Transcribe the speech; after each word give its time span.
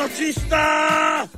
to 0.00 0.08
čistá 0.16 1.28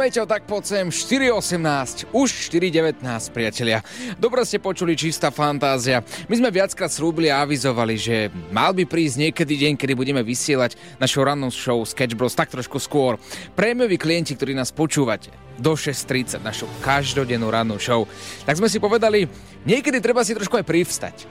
Kmeťov, 0.00 0.32
tak 0.32 0.48
poď 0.48 0.64
sem 0.64 0.86
4.18, 0.88 2.08
už 2.16 2.48
4.19, 2.48 3.04
priatelia. 3.36 3.84
Dobre 4.16 4.48
ste 4.48 4.56
počuli 4.56 4.96
čistá 4.96 5.28
fantázia. 5.28 6.00
My 6.24 6.40
sme 6.40 6.48
viackrát 6.48 6.88
slúbili 6.88 7.28
a 7.28 7.44
avizovali, 7.44 8.00
že 8.00 8.32
mal 8.48 8.72
by 8.72 8.88
prísť 8.88 9.28
niekedy 9.28 9.60
deň, 9.60 9.72
kedy 9.76 9.92
budeme 9.92 10.24
vysielať 10.24 10.80
našu 10.96 11.20
rannú 11.20 11.52
show 11.52 11.84
Sketch 11.84 12.16
Bros 12.16 12.32
tak 12.32 12.48
trošku 12.48 12.80
skôr. 12.80 13.20
Prémioví 13.52 14.00
klienti, 14.00 14.32
ktorí 14.32 14.56
nás 14.56 14.72
počúvate 14.72 15.36
do 15.60 15.76
6.30, 15.76 16.40
našu 16.40 16.64
každodennú 16.80 17.52
rannú 17.52 17.76
show, 17.76 18.08
tak 18.48 18.56
sme 18.56 18.72
si 18.72 18.80
povedali, 18.80 19.28
niekedy 19.68 20.00
treba 20.00 20.24
si 20.24 20.32
trošku 20.32 20.56
aj 20.56 20.64
privstať. 20.64 21.28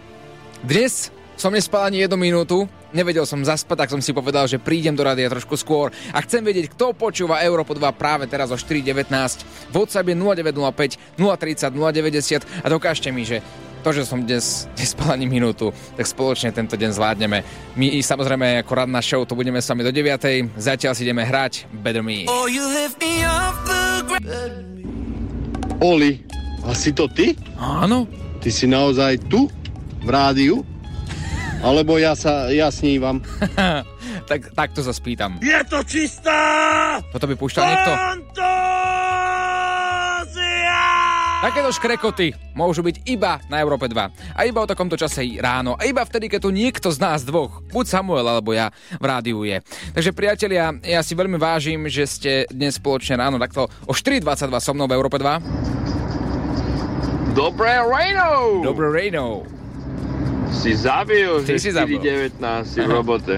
Dnes 0.62 1.10
som 1.40 1.56
nespal 1.56 1.88
ani 1.88 2.04
jednu 2.04 2.20
minútu, 2.20 2.68
nevedel 2.92 3.24
som 3.24 3.40
zaspať, 3.40 3.88
tak 3.88 3.94
som 3.96 4.04
si 4.04 4.12
povedal, 4.12 4.44
že 4.44 4.60
prídem 4.60 4.92
do 4.92 5.08
rádia 5.08 5.32
trošku 5.32 5.56
skôr 5.56 5.88
a 6.12 6.20
chcem 6.20 6.44
vedieť, 6.44 6.76
kto 6.76 6.92
počúva 6.92 7.40
Európo 7.40 7.72
2 7.72 7.80
práve 7.96 8.28
teraz 8.28 8.52
o 8.52 8.60
4.19. 8.60 9.72
WhatsApp 9.72 10.12
je 10.12 10.16
0905 10.20 11.16
030 11.16 11.72
090 11.72 12.44
a 12.44 12.68
dokážte 12.68 13.16
mi, 13.16 13.24
že 13.24 13.40
to, 13.80 13.96
že 13.96 14.04
som 14.04 14.20
dnes 14.20 14.68
nespal 14.80 15.16
ani 15.16 15.32
minútu, 15.32 15.72
tak 15.96 16.04
spoločne 16.04 16.52
tento 16.52 16.76
deň 16.76 16.92
zvládneme. 16.92 17.40
My 17.80 17.88
samozrejme 18.04 18.60
ako 18.68 18.72
radná 18.76 19.00
show 19.00 19.24
to 19.24 19.40
budeme 19.40 19.64
s 19.64 19.72
vami 19.72 19.88
do 19.88 19.96
9. 19.96 20.60
Zatiaľ 20.60 20.92
si 20.92 21.08
ideme 21.08 21.24
hrať 21.24 21.72
Better 21.72 22.04
Me. 22.04 22.28
Oli, 25.80 26.20
a 26.68 26.76
si 26.76 26.92
to 26.92 27.08
ty? 27.08 27.40
Áno. 27.56 28.04
Ty 28.44 28.50
si 28.52 28.68
naozaj 28.68 29.32
tu? 29.32 29.48
V 30.04 30.10
rádiu? 30.12 30.68
Alebo 31.60 32.00
ja 32.00 32.16
sa, 32.16 32.48
ja 32.48 32.72
snívam. 32.72 33.20
tak, 34.30 34.56
tak 34.56 34.72
to 34.72 34.80
sa 34.80 34.96
spýtam. 34.96 35.44
Je 35.44 35.60
to 35.68 35.84
čistá 35.84 36.40
Toto 37.12 37.28
by 37.28 37.36
púšťal 37.36 37.64
niekto? 37.68 37.92
Takéto 41.40 41.72
škrekoty 41.72 42.36
môžu 42.52 42.84
byť 42.84 43.08
iba 43.08 43.40
na 43.48 43.64
Európe 43.64 43.88
2. 43.88 43.96
A 44.36 44.44
iba 44.44 44.60
o 44.60 44.68
takomto 44.68 45.00
čase 45.00 45.40
ráno. 45.40 45.80
A 45.80 45.88
iba 45.88 46.04
vtedy, 46.04 46.28
keď 46.28 46.44
tu 46.44 46.52
niekto 46.52 46.92
z 46.92 47.00
nás 47.00 47.24
dvoch, 47.24 47.64
buď 47.72 47.88
Samuel 47.88 48.28
alebo 48.28 48.52
ja, 48.52 48.76
v 49.00 49.06
rádiu 49.08 49.48
je. 49.48 49.64
Takže 49.96 50.12
priatelia, 50.12 50.76
ja 50.84 51.00
si 51.00 51.16
veľmi 51.16 51.40
vážim, 51.40 51.88
že 51.88 52.04
ste 52.08 52.32
dnes 52.52 52.76
spoločne 52.76 53.24
ráno 53.24 53.40
takto 53.40 53.72
o 53.88 53.96
4.22 53.96 54.52
so 54.60 54.76
mnou 54.76 54.92
v 54.92 55.00
Európe 55.00 55.16
2. 55.16 57.40
Dobré 57.40 57.80
ráno! 57.88 58.60
Dobré 58.60 58.92
ráno. 58.92 59.59
Si 60.50 60.76
zabil, 60.76 61.46
Ty 61.46 61.56
že 61.56 61.62
si 61.62 61.72
zabil. 61.72 62.00
4.19 62.02 62.66
si 62.66 62.80
v 62.82 62.90
robote. 62.90 63.36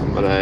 Dobre. 0.00 0.36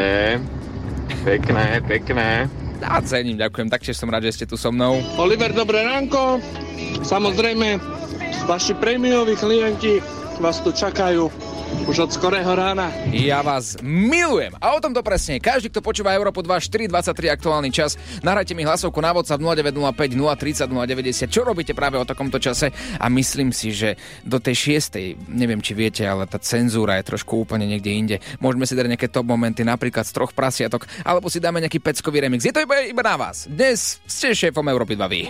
Pekné, 1.24 1.80
pekné. 1.86 2.46
Ja 2.78 3.02
cením, 3.02 3.34
ďakujem, 3.34 3.66
taktiež 3.66 3.98
som 3.98 4.06
rád, 4.06 4.30
že 4.30 4.42
ste 4.42 4.46
tu 4.46 4.54
so 4.54 4.70
mnou. 4.70 5.02
Oliver, 5.18 5.50
dobré 5.50 5.82
ránko. 5.82 6.38
Samozrejme, 7.02 7.82
vaši 8.46 8.78
prémioví 8.78 9.34
klienti 9.34 9.98
vás 10.38 10.62
tu 10.62 10.70
čakajú 10.70 11.26
už 11.88 12.04
od 12.04 12.10
skorého 12.12 12.52
rána. 12.52 12.92
Ja 13.08 13.40
vás 13.40 13.80
milujem. 13.80 14.52
A 14.60 14.76
o 14.76 14.78
tomto 14.78 15.00
presne. 15.00 15.40
Každý, 15.40 15.72
kto 15.72 15.80
počúva 15.80 16.12
Európu 16.12 16.44
2, 16.44 16.60
4.23 16.60 17.32
aktuálny 17.32 17.72
čas, 17.72 17.96
nahrajte 18.20 18.52
mi 18.52 18.68
hlasovku 18.68 19.00
na 19.00 19.16
WhatsApp 19.16 19.40
0905 19.40 20.12
030 20.12 20.68
090. 20.68 21.32
Čo 21.32 21.48
robíte 21.48 21.72
práve 21.72 21.96
o 21.96 22.04
takomto 22.04 22.36
čase? 22.36 22.68
A 23.00 23.08
myslím 23.08 23.56
si, 23.56 23.72
že 23.72 23.96
do 24.20 24.36
tej 24.36 24.84
6. 24.84 25.32
neviem, 25.32 25.64
či 25.64 25.72
viete, 25.72 26.04
ale 26.04 26.28
tá 26.28 26.36
cenzúra 26.36 27.00
je 27.00 27.08
trošku 27.08 27.48
úplne 27.48 27.64
niekde 27.64 27.90
inde. 27.90 28.16
Môžeme 28.36 28.68
si 28.68 28.76
dať 28.76 28.84
nejaké 28.84 29.08
top 29.08 29.24
momenty, 29.24 29.64
napríklad 29.64 30.04
z 30.04 30.12
troch 30.12 30.36
prasiatok, 30.36 30.84
alebo 31.08 31.32
si 31.32 31.40
dáme 31.40 31.64
nejaký 31.64 31.80
peckový 31.80 32.20
remix. 32.20 32.44
Je 32.44 32.52
to 32.52 32.60
iba, 32.60 32.84
iba 32.84 33.00
na 33.00 33.16
vás. 33.16 33.48
Dnes 33.48 33.96
ste 34.04 34.36
šéfom 34.36 34.68
Európy 34.68 34.92
2 34.92 35.08
vy. 35.08 35.22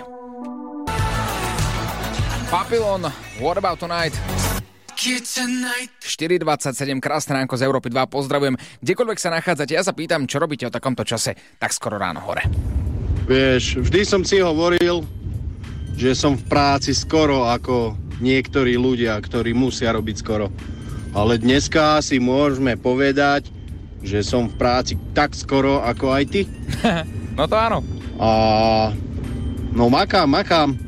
Papillon, 2.49 3.05
What 3.39 3.61
About 3.61 3.79
Tonight? 3.79 4.17
4.27, 6.03 6.99
krásne 6.99 7.39
ránko 7.39 7.55
z 7.55 7.63
Európy 7.71 7.87
2, 7.95 8.11
pozdravujem. 8.11 8.59
Kdekoľvek 8.83 9.19
sa 9.23 9.31
nachádzate, 9.31 9.79
ja 9.79 9.87
sa 9.87 9.95
pýtam, 9.95 10.27
čo 10.27 10.43
robíte 10.43 10.67
o 10.67 10.75
takomto 10.75 11.07
čase, 11.07 11.39
tak 11.63 11.71
skoro 11.71 12.03
ráno 12.03 12.19
hore. 12.27 12.43
Vieš, 13.31 13.87
vždy 13.87 14.01
som 14.03 14.27
si 14.27 14.43
hovoril, 14.43 15.07
že 15.95 16.19
som 16.19 16.35
v 16.35 16.43
práci 16.51 16.99
skoro 16.99 17.47
ako 17.47 17.95
niektorí 18.19 18.75
ľudia, 18.75 19.15
ktorí 19.23 19.55
musia 19.55 19.95
robiť 19.95 20.17
skoro. 20.19 20.51
Ale 21.15 21.39
dneska 21.39 22.03
si 22.03 22.19
môžeme 22.19 22.75
povedať, 22.75 23.55
že 24.03 24.27
som 24.27 24.51
v 24.51 24.59
práci 24.59 24.99
tak 25.15 25.39
skoro 25.39 25.79
ako 25.87 26.11
aj 26.11 26.25
ty. 26.27 26.43
No 27.39 27.47
to 27.47 27.55
áno. 27.55 27.87
A 28.19 28.31
no 29.71 29.87
makám, 29.87 30.27
makám. 30.27 30.88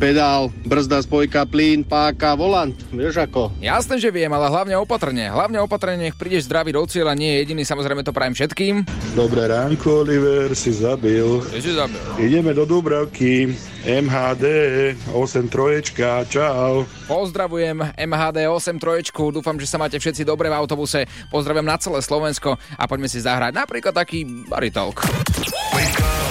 Pedál, 0.00 0.48
brzda, 0.64 1.04
spojka, 1.04 1.44
plyn, 1.44 1.84
páka, 1.84 2.32
volant. 2.32 2.72
Vieš 2.88 3.20
ako? 3.20 3.52
Jasné, 3.60 4.00
že 4.00 4.08
viem, 4.08 4.32
ale 4.32 4.48
hlavne 4.48 4.72
opatrne. 4.80 5.28
Hlavne 5.28 5.60
opatrne, 5.60 6.08
nech 6.08 6.16
prídeš 6.16 6.48
zdravý 6.48 6.72
do 6.72 6.80
cieľa, 6.88 7.12
nie 7.12 7.36
je 7.36 7.44
jediný, 7.44 7.68
samozrejme 7.68 8.00
to 8.00 8.16
prajem 8.16 8.32
všetkým. 8.32 8.88
Dobré 9.12 9.52
ránko, 9.52 10.00
Oliver, 10.00 10.56
si 10.56 10.72
zabil. 10.72 11.44
Ježi 11.52 11.76
zabil. 11.76 12.00
Ideme 12.16 12.56
do 12.56 12.64
Dubravky. 12.64 13.52
MHD 13.84 14.44
8 15.12 15.52
troječka, 15.52 16.24
čau. 16.32 16.88
Pozdravujem 17.04 17.92
MHD 18.00 18.48
8 18.48 18.80
troječku, 18.80 19.36
dúfam, 19.36 19.60
že 19.60 19.68
sa 19.68 19.76
máte 19.76 20.00
všetci 20.00 20.24
dobre 20.24 20.48
v 20.48 20.56
autobuse. 20.56 21.04
Pozdravujem 21.28 21.68
na 21.68 21.76
celé 21.76 22.00
Slovensko 22.00 22.56
a 22.56 22.82
poďme 22.88 23.12
si 23.12 23.20
zahrať 23.20 23.52
napríklad 23.52 23.92
taký 23.92 24.24
baritalk. 24.48 25.04
Ranná 25.76 26.29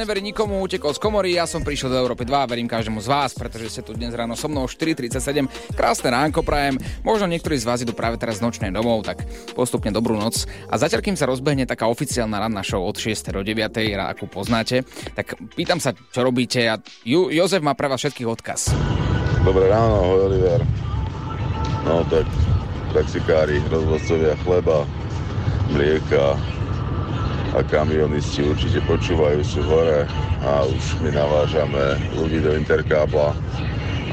Neverím 0.00 0.32
nikomu, 0.32 0.64
utekol 0.64 0.96
z 0.96 1.00
komory, 1.04 1.36
ja 1.36 1.44
som 1.44 1.60
prišiel 1.60 1.92
do 1.92 2.00
Európy 2.00 2.24
2 2.24 2.32
a 2.32 2.48
verím 2.48 2.64
každému 2.64 3.04
z 3.04 3.08
vás, 3.12 3.36
pretože 3.36 3.68
ste 3.68 3.82
tu 3.84 3.92
dnes 3.92 4.16
ráno 4.16 4.32
so 4.32 4.48
mnou 4.48 4.64
4.37. 4.64 5.76
Krásne 5.76 6.08
ránko 6.08 6.40
prajem. 6.40 6.80
Možno 7.04 7.28
niektorí 7.28 7.60
z 7.60 7.68
vás 7.68 7.84
idú 7.84 7.92
práve 7.92 8.16
teraz 8.16 8.40
nočné 8.40 8.72
domov, 8.72 9.04
tak 9.04 9.28
postupne 9.52 9.92
dobrú 9.92 10.16
noc. 10.16 10.48
A 10.72 10.80
zatiaľ, 10.80 11.04
kým 11.04 11.20
sa 11.20 11.28
rozbehne 11.28 11.68
taká 11.68 11.84
oficiálna 11.84 12.40
ranná 12.40 12.64
show 12.64 12.80
od 12.80 12.96
6. 12.96 13.28
do 13.28 13.44
9. 13.44 13.60
akú 14.00 14.24
poznáte, 14.24 14.88
tak 15.12 15.36
pýtam 15.52 15.76
sa, 15.76 15.92
čo 15.92 16.24
robíte 16.24 16.64
a 16.64 16.80
Ju, 17.04 17.28
Jozef 17.28 17.60
má 17.60 17.76
pre 17.76 17.92
vás 17.92 18.00
všetkých 18.00 18.40
odkaz. 18.40 18.72
Dobré 19.44 19.68
ráno, 19.68 20.00
ahoj 20.00 20.32
Oliver. 20.32 20.64
No 21.84 22.08
tak 22.08 22.24
taxikári, 22.96 23.60
rozvozcovia 23.68 24.32
chleba, 24.48 24.88
mlieka 25.76 26.40
a 27.54 27.66
kamionisti 27.66 28.46
určite 28.46 28.78
počúvajú, 28.86 29.42
sú 29.42 29.60
hore 29.66 30.06
a 30.46 30.64
už 30.66 31.02
my 31.02 31.10
navážame 31.10 31.98
ľudí 32.14 32.38
do 32.38 32.54
interkábla, 32.54 33.34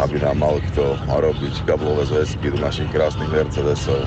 aby 0.02 0.18
nám 0.22 0.42
mal 0.42 0.58
kto 0.74 0.98
robiť 1.06 1.66
kablové 1.70 2.10
zväzky 2.10 2.54
do 2.54 2.60
našich 2.62 2.90
krásnych 2.90 3.30
Mercedesov. 3.30 4.02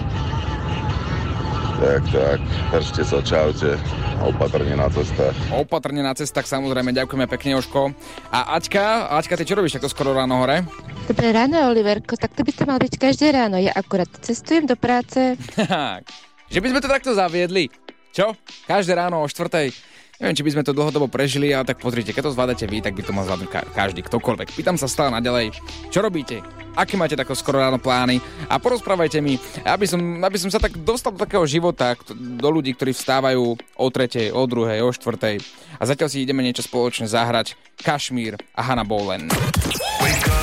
Tak, 1.81 2.03
tak, 2.13 2.39
držte 2.77 3.03
sa, 3.09 3.19
čaute 3.25 3.73
a 4.21 4.23
opatrne 4.29 4.77
na 4.77 4.93
cestách. 4.93 5.33
Opatrne 5.49 6.05
na 6.05 6.13
cestách, 6.13 6.45
samozrejme, 6.45 6.93
ďakujeme 6.93 7.25
pekne, 7.25 7.57
Joško. 7.57 7.97
A 8.29 8.61
Aťka, 8.61 9.09
Aťka, 9.17 9.41
ty 9.41 9.49
čo 9.49 9.57
robíš 9.57 9.81
takto 9.81 9.89
skoro 9.89 10.13
ráno 10.13 10.45
hore? 10.45 10.61
Dobré 11.09 11.33
ráno, 11.33 11.73
Oliverko. 11.73 12.21
Tak 12.21 12.37
to 12.37 12.45
by 12.45 12.53
to 12.53 12.65
mal 12.69 12.77
byť 12.77 13.01
každé 13.01 13.33
ráno. 13.33 13.57
Ja 13.57 13.73
akurát 13.73 14.13
cestujem 14.21 14.69
do 14.69 14.77
práce. 14.77 15.41
že 16.53 16.59
by 16.61 16.69
sme 16.69 16.81
to 16.85 16.93
takto 16.93 17.17
zaviedli. 17.17 17.73
Čo? 18.11 18.35
Každé 18.67 18.99
ráno 18.99 19.23
o 19.23 19.31
štvrtej. 19.31 19.71
Neviem, 20.21 20.37
či 20.37 20.45
by 20.45 20.53
sme 20.53 20.67
to 20.69 20.77
dlhodobo 20.77 21.09
prežili, 21.09 21.49
ale 21.49 21.65
tak 21.65 21.81
pozrite, 21.81 22.13
keď 22.13 22.29
to 22.29 22.37
zvládate 22.37 22.69
vy, 22.69 22.85
tak 22.85 22.93
by 22.93 23.01
to 23.01 23.17
mal 23.17 23.25
zvládnuť 23.25 23.49
ka- 23.49 23.65
každý, 23.73 24.05
ktokoľvek. 24.05 24.53
Pýtam 24.53 24.77
sa 24.77 24.85
stále 24.85 25.17
naďalej, 25.17 25.57
čo 25.89 26.05
robíte? 26.05 26.45
Aké 26.77 27.01
máte 27.01 27.17
tako 27.17 27.33
skoro 27.33 27.57
ráno 27.57 27.81
plány? 27.81 28.21
A 28.53 28.61
porozprávajte 28.61 29.25
mi, 29.25 29.41
aby 29.65 29.89
som, 29.89 30.21
aby 30.21 30.37
som 30.37 30.53
sa 30.53 30.61
tak 30.61 30.77
dostal 30.77 31.17
do 31.17 31.25
takého 31.25 31.49
života, 31.49 31.97
do 32.13 32.49
ľudí, 32.53 32.77
ktorí 32.77 32.93
vstávajú 32.93 33.57
o 33.81 33.87
tretej, 33.89 34.29
o 34.37 34.45
druhej, 34.45 34.85
o 34.85 34.93
štvrtej. 34.93 35.41
A 35.81 35.89
zatiaľ 35.89 36.13
si 36.13 36.21
ideme 36.21 36.45
niečo 36.45 36.69
spoločne 36.69 37.09
zahrať. 37.09 37.57
Kašmír 37.81 38.37
a 38.53 38.61
Hanna 38.61 38.85
Bolen. 38.85 39.33
Sketch 39.33 40.41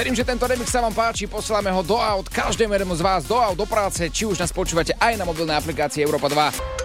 Verím, 0.00 0.16
že 0.16 0.24
tento 0.24 0.48
remix 0.48 0.72
sa 0.72 0.80
vám 0.80 0.96
páči, 0.96 1.28
posielame 1.28 1.68
ho 1.68 1.84
do 1.84 2.00
aut, 2.00 2.24
každému 2.24 2.72
jednému 2.72 2.96
z 2.96 3.04
vás 3.04 3.28
do 3.28 3.36
aut, 3.36 3.52
do 3.52 3.68
práce, 3.68 4.00
či 4.08 4.24
už 4.24 4.40
nás 4.40 4.48
počúvate 4.48 4.96
aj 4.96 5.20
na 5.20 5.28
mobilnej 5.28 5.60
aplikácii 5.60 6.00
Európa 6.00 6.32
2. 6.32 6.79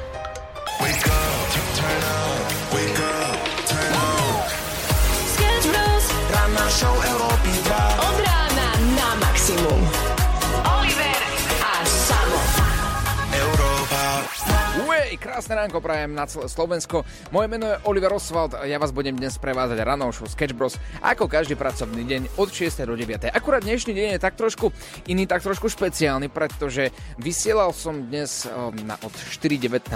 krásne 15.35 15.67
ránko 15.67 15.83
prajem 15.83 16.15
na 16.15 16.23
celé 16.31 16.47
Slovensko. 16.47 17.03
Moje 17.27 17.51
meno 17.51 17.67
je 17.67 17.75
Oliver 17.91 18.07
Oswald 18.15 18.55
a 18.55 18.63
ja 18.63 18.79
vás 18.79 18.95
budem 18.95 19.19
dnes 19.19 19.35
prevázať 19.35 19.83
ranou 19.83 20.15
show 20.15 20.23
Sketch 20.31 20.55
Bros. 20.55 20.79
Ako 21.03 21.27
každý 21.27 21.59
pracovný 21.59 22.07
deň 22.07 22.39
od 22.39 22.47
6. 22.47 22.71
do 22.87 22.95
9. 22.95 23.35
Akurát 23.35 23.59
dnešný 23.59 23.91
deň 23.91 24.15
je 24.15 24.21
tak 24.23 24.39
trošku 24.39 24.71
iný, 25.11 25.27
tak 25.27 25.43
trošku 25.43 25.67
špeciálny, 25.67 26.31
pretože 26.31 26.87
vysielal 27.19 27.75
som 27.75 28.07
dnes 28.07 28.47
um, 28.47 28.71
na, 28.87 28.95
od 29.03 29.11
4.19 29.11 29.91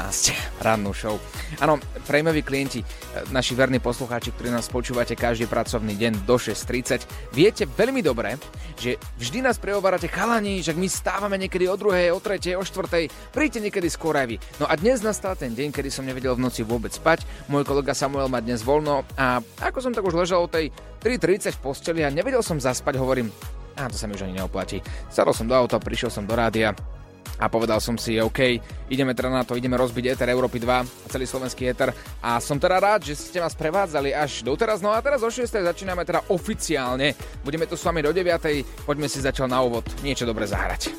rannú 0.59 0.91
show. 0.91 1.15
Áno, 1.63 1.80
prejmoví 2.03 2.44
klienti, 2.44 2.83
eh, 2.83 3.24
naši 3.31 3.56
verní 3.56 3.80
poslucháči, 3.80 4.35
ktorí 4.35 4.51
nás 4.51 4.68
počúvate 4.68 5.15
každý 5.15 5.47
pracovný 5.47 5.95
deň 5.95 6.27
do 6.27 6.35
6.30, 6.35 7.31
viete 7.31 7.63
veľmi 7.63 8.03
dobre, 8.03 8.35
že 8.75 9.00
vždy 9.15 9.47
nás 9.47 9.56
prehovárate 9.56 10.12
chalani, 10.12 10.59
že 10.59 10.75
my 10.75 10.88
stávame 10.92 11.39
niekedy 11.39 11.63
o 11.71 11.80
druhej, 11.80 12.12
o 12.12 12.19
tretej, 12.19 12.59
o 12.59 12.63
štvrtej, 12.68 13.07
príďte 13.31 13.63
niekedy 13.63 13.88
skôr 13.88 14.19
aj 14.19 14.35
vy. 14.35 14.38
No 14.59 14.68
a 14.68 14.75
dnes 14.75 15.00
nastal 15.00 15.28
ten 15.35 15.51
deň, 15.53 15.73
kedy 15.73 15.89
som 15.89 16.05
nevedel 16.05 16.37
v 16.37 16.45
noci 16.45 16.61
vôbec 16.61 16.93
spať. 16.93 17.25
Môj 17.49 17.65
kolega 17.65 17.97
Samuel 17.97 18.29
má 18.29 18.39
dnes 18.39 18.61
voľno 18.61 19.03
a 19.17 19.41
ako 19.61 19.79
som 19.83 19.93
tak 19.93 20.05
už 20.05 20.15
ležal 20.15 20.45
o 20.45 20.51
tej 20.51 20.73
3.30 21.01 21.57
v 21.57 21.63
posteli 21.63 22.01
a 22.05 22.13
nevedel 22.13 22.45
som 22.45 22.61
zaspať, 22.61 22.95
hovorím, 22.97 23.33
a 23.79 23.87
to 23.89 23.95
sa 23.95 24.05
mi 24.07 24.15
už 24.15 24.29
ani 24.29 24.39
neoplatí. 24.39 24.79
Sadol 25.09 25.33
som 25.33 25.47
do 25.47 25.55
auta, 25.55 25.79
prišiel 25.79 26.11
som 26.11 26.27
do 26.27 26.35
rádia, 26.35 26.75
a 27.39 27.47
povedal 27.47 27.79
som 27.79 27.95
si, 27.95 28.19
OK, 28.19 28.59
ideme 28.91 29.15
teda 29.15 29.31
na 29.31 29.47
to, 29.47 29.55
ideme 29.55 29.79
rozbiť 29.79 30.11
Ether 30.11 30.27
Európy 30.27 30.59
2 30.59 30.67
a 30.67 31.07
celý 31.07 31.23
slovenský 31.23 31.71
Ether 31.71 31.95
a 32.19 32.35
som 32.43 32.59
teda 32.59 32.77
rád, 32.83 33.07
že 33.07 33.15
ste 33.15 33.39
vás 33.39 33.55
prevádzali 33.55 34.11
až 34.11 34.43
doteraz, 34.43 34.83
no 34.83 34.91
a 34.91 34.99
teraz 34.99 35.23
o 35.23 35.31
6. 35.31 35.47
začíname 35.47 36.03
teda 36.03 36.27
oficiálne, 36.27 37.15
budeme 37.39 37.63
tu 37.63 37.79
s 37.79 37.83
vami 37.87 38.03
do 38.03 38.11
9. 38.11 38.83
Poďme 38.83 39.07
si 39.07 39.23
začal 39.23 39.47
na 39.47 39.63
úvod 39.63 39.87
niečo 40.03 40.27
dobre 40.27 40.43
zahrať. 40.43 40.91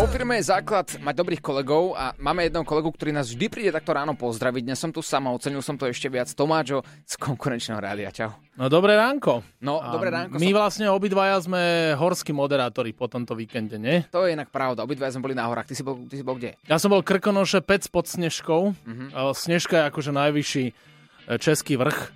Vo 0.00 0.08
firme 0.08 0.40
je 0.40 0.48
základ 0.48 0.96
mať 1.04 1.12
dobrých 1.12 1.44
kolegov 1.44 1.92
a 1.92 2.16
máme 2.16 2.48
jedného 2.48 2.64
kolegu, 2.64 2.88
ktorý 2.88 3.12
nás 3.12 3.28
vždy 3.28 3.52
príde 3.52 3.68
takto 3.68 3.92
ráno 3.92 4.16
pozdraviť. 4.16 4.72
Dnes 4.72 4.80
som 4.80 4.88
tu 4.88 5.04
sama, 5.04 5.28
ocenil 5.28 5.60
som 5.60 5.76
to 5.76 5.84
ešte 5.84 6.08
viac. 6.08 6.24
Tomáčo 6.32 6.80
z 7.04 7.20
konkurenčného 7.20 7.76
rádia. 7.76 8.08
Čau. 8.08 8.32
No 8.56 8.72
dobré 8.72 8.96
ránko. 8.96 9.44
No, 9.60 9.76
A 9.76 9.92
dobré 9.92 10.08
ránko. 10.08 10.40
My 10.40 10.48
som... 10.48 10.56
vlastne 10.56 10.86
obidvaja 10.88 11.36
sme 11.44 11.92
horskí 12.00 12.32
moderátori 12.32 12.96
po 12.96 13.12
tomto 13.12 13.36
víkende, 13.36 13.76
nie? 13.76 14.00
To 14.08 14.24
je 14.24 14.32
inak 14.32 14.48
pravda. 14.48 14.88
Obidva 14.88 15.12
sme 15.12 15.20
boli 15.20 15.36
na 15.36 15.44
horách. 15.44 15.68
Ty 15.68 15.76
si 15.76 15.84
bol, 15.84 16.00
ty 16.08 16.16
si 16.16 16.24
bol 16.24 16.40
kde? 16.40 16.56
Ja 16.64 16.80
som 16.80 16.96
bol 16.96 17.04
Krkonoše 17.04 17.60
Pec 17.60 17.84
pod 17.92 18.08
Snežkou. 18.08 18.72
Uh-huh. 18.72 19.36
Snežka 19.36 19.84
je 19.84 19.84
akože 19.84 20.16
najvyšší 20.16 20.64
e, 20.64 20.72
český 21.36 21.76
vrch. 21.76 22.08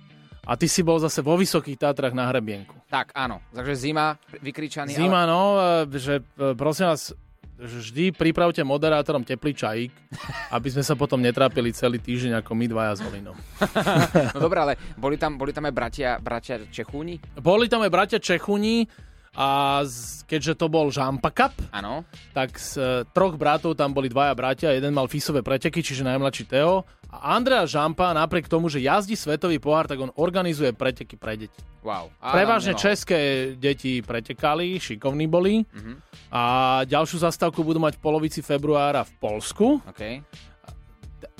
A 0.49 0.57
ty 0.57 0.65
si 0.65 0.81
bol 0.81 0.97
zase 0.97 1.21
vo 1.21 1.37
Vysokých 1.37 1.77
Tátrach 1.77 2.17
na 2.17 2.33
Hrebienku. 2.33 2.73
Tak, 2.89 3.13
áno. 3.13 3.45
Takže 3.53 3.77
zima, 3.77 4.17
vykričaný. 4.41 4.97
Zima, 4.97 5.29
no, 5.29 5.61
e, 5.85 6.01
že 6.01 6.25
e, 6.33 6.57
prosím 6.57 6.89
vás, 6.89 7.13
vždy 7.55 8.11
pripravte 8.11 8.59
moderátorom 8.67 9.23
teplý 9.23 9.55
čajík, 9.55 9.91
aby 10.51 10.67
sme 10.67 10.83
sa 10.83 10.93
potom 10.99 11.19
netrápili 11.23 11.71
celý 11.71 12.03
týždeň 12.03 12.43
ako 12.43 12.51
my 12.51 12.65
dvaja 12.67 12.93
s 12.99 13.01
Olinom. 13.03 13.35
Ale... 13.35 14.31
No 14.35 14.39
dobré, 14.43 14.59
ale 14.59 14.73
boli 14.99 15.15
tam, 15.15 15.39
boli 15.39 15.55
tam 15.55 15.63
aj 15.67 15.73
bratia, 15.75 16.09
bratia 16.19 16.59
Čechúni? 16.67 17.19
Boli 17.39 17.71
tam 17.71 17.83
aj 17.83 17.91
bratia 17.91 18.19
Čechúni 18.19 18.83
a 19.35 19.81
z, 19.83 20.23
keďže 20.25 20.55
to 20.55 20.67
bol 20.71 20.87
Žampa 20.87 21.29
Cup, 21.29 21.53
Áno. 21.75 22.07
tak 22.31 22.55
z 22.55 22.71
e, 22.79 22.83
troch 23.11 23.35
bratov 23.35 23.75
tam 23.75 23.91
boli 23.91 24.07
dvaja 24.07 24.31
bratia, 24.31 24.71
jeden 24.71 24.95
mal 24.95 25.11
Fisové 25.11 25.43
preteky, 25.43 25.83
čiže 25.83 26.07
najmladší 26.07 26.47
Teo. 26.47 26.87
A 27.11 27.35
Andrea 27.35 27.63
Žampa, 27.63 28.11
napriek 28.11 28.47
tomu, 28.51 28.67
že 28.67 28.83
jazdí 28.83 29.15
svetový 29.15 29.59
pohár, 29.59 29.87
tak 29.87 29.99
on 29.99 30.11
organizuje 30.19 30.75
preteky 30.75 31.15
pre 31.15 31.39
deti. 31.39 31.59
Wow. 31.85 32.09
Prevažne 32.17 32.73
české 32.73 33.53
deti 33.55 34.01
pretekali, 34.01 34.81
šikovní 34.81 35.27
boli. 35.29 35.61
Mhm. 35.69 35.93
A 36.33 36.43
ďalšiu 36.83 37.21
zastávku 37.21 37.61
budú 37.63 37.77
mať 37.79 37.95
v 37.95 38.03
polovici 38.03 38.41
februára 38.41 39.05
v 39.05 39.11
Polsku. 39.21 39.79
Okay. 39.93 40.25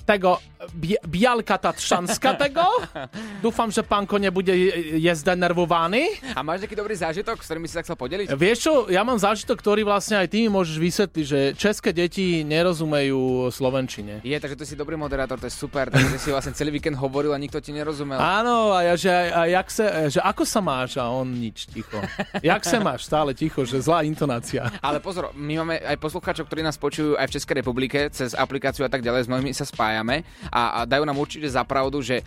Tego, 0.06 0.38
Bi- 0.74 1.02
Bialka 1.02 1.57
Tatršanska 1.57 2.38
tego. 2.38 2.62
Dúfam, 3.46 3.69
že 3.74 3.81
pánko 3.81 4.22
nebude 4.22 4.54
jezda 5.02 5.34
nervovaný. 5.34 6.13
A 6.38 6.46
máš 6.46 6.66
nejaký 6.66 6.78
dobrý 6.78 6.94
zážitok, 6.94 7.42
s 7.42 7.50
ktorými 7.50 7.66
si 7.66 7.74
sa 7.74 7.81
chcel 7.81 7.98
podeliť? 7.98 8.30
Vieš 8.34 8.57
čo, 8.62 8.74
ja 8.90 9.02
mám 9.02 9.18
zážitok, 9.18 9.57
ktorý 9.57 9.81
vlastne 9.81 10.22
aj 10.22 10.30
ty 10.30 10.46
mi 10.46 10.50
môžeš 10.54 10.78
vysvetliť, 10.78 11.25
že 11.25 11.40
české 11.57 11.90
deti 11.90 12.46
nerozumejú 12.46 13.50
slovenčine. 13.50 14.22
Je, 14.22 14.38
takže 14.38 14.57
ty 14.57 14.66
si 14.66 14.75
dobrý 14.78 14.94
moderátor, 14.94 15.42
to 15.42 15.50
je 15.50 15.54
super, 15.54 15.90
takže 15.90 16.18
si 16.22 16.30
vlastne 16.30 16.54
celý 16.54 16.74
víkend 16.78 16.98
hovoril 16.98 17.34
a 17.34 17.40
nikto 17.42 17.57
ti 17.57 17.74
nerozumel. 17.74 18.22
Áno, 18.22 18.78
a 18.78 18.86
ja, 18.86 18.96
že, 18.98 19.10
a 19.10 19.50
jak 19.50 19.68
sa, 19.69 19.86
že 20.10 20.22
ako 20.22 20.44
sa 20.46 20.62
máš? 20.62 20.98
A 21.02 21.10
on 21.10 21.30
nič, 21.34 21.66
ticho. 21.69 21.98
jak 22.46 22.62
sa 22.62 22.78
máš? 22.81 23.06
Stále 23.10 23.34
ticho, 23.34 23.66
že 23.66 23.81
zlá 23.81 24.06
intonácia. 24.06 24.69
Ale 24.81 25.02
pozor, 25.02 25.34
my 25.34 25.66
máme 25.66 25.75
aj 25.81 25.98
poslucháčov, 25.98 26.46
ktorí 26.50 26.62
nás 26.62 26.78
počujú 26.78 27.18
aj 27.18 27.25
v 27.30 27.34
Českej 27.38 27.56
republike, 27.62 28.00
cez 28.13 28.34
aplikáciu 28.34 28.86
a 28.86 28.90
tak 28.90 29.02
ďalej, 29.02 29.25
s 29.25 29.30
mnohými 29.30 29.54
sa 29.54 29.66
spájame 29.95 30.27
a, 30.51 30.62
a 30.68 30.80
dajú 30.83 31.03
nám 31.07 31.15
určite 31.15 31.47
za 31.47 31.63
pravdu, 31.63 32.03
že 32.03 32.19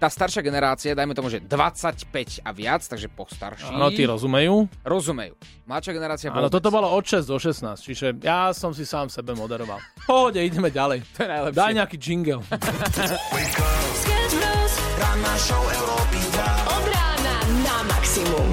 tá 0.00 0.08
staršia 0.08 0.40
generácia, 0.40 0.96
dajme 0.96 1.12
tomu, 1.12 1.28
že 1.28 1.44
25 1.44 2.40
a 2.40 2.50
viac, 2.56 2.80
takže 2.88 3.04
postarší. 3.12 3.68
Áno, 3.68 3.92
tí 3.92 4.08
rozumejú. 4.08 4.64
Rozumejú. 4.80 5.36
Mladšia 5.68 5.92
generácia 5.92 6.28
Áno, 6.32 6.48
toto 6.48 6.72
bolo 6.72 6.88
od 6.88 7.04
6 7.04 7.28
do 7.28 7.36
16, 7.36 7.84
čiže 7.84 8.06
ja 8.24 8.48
som 8.56 8.72
si 8.72 8.88
sám 8.88 9.12
sebe 9.12 9.36
moderoval. 9.36 9.76
Pohode, 10.08 10.40
ideme 10.40 10.72
ďalej. 10.72 11.04
To 11.16 11.18
je 11.20 11.28
najlepšie. 11.28 11.60
Daj 11.60 11.72
nejaký 11.76 11.96
jingle. 12.00 12.40
Sketch 12.48 14.34
Bros. 14.40 14.72
Ranná 14.96 15.34
show 15.36 15.64
Európy 15.68 16.18
2. 16.32 16.76
Od 16.80 16.84
rána 16.88 17.36
na 17.60 17.76
maximum. 17.84 18.48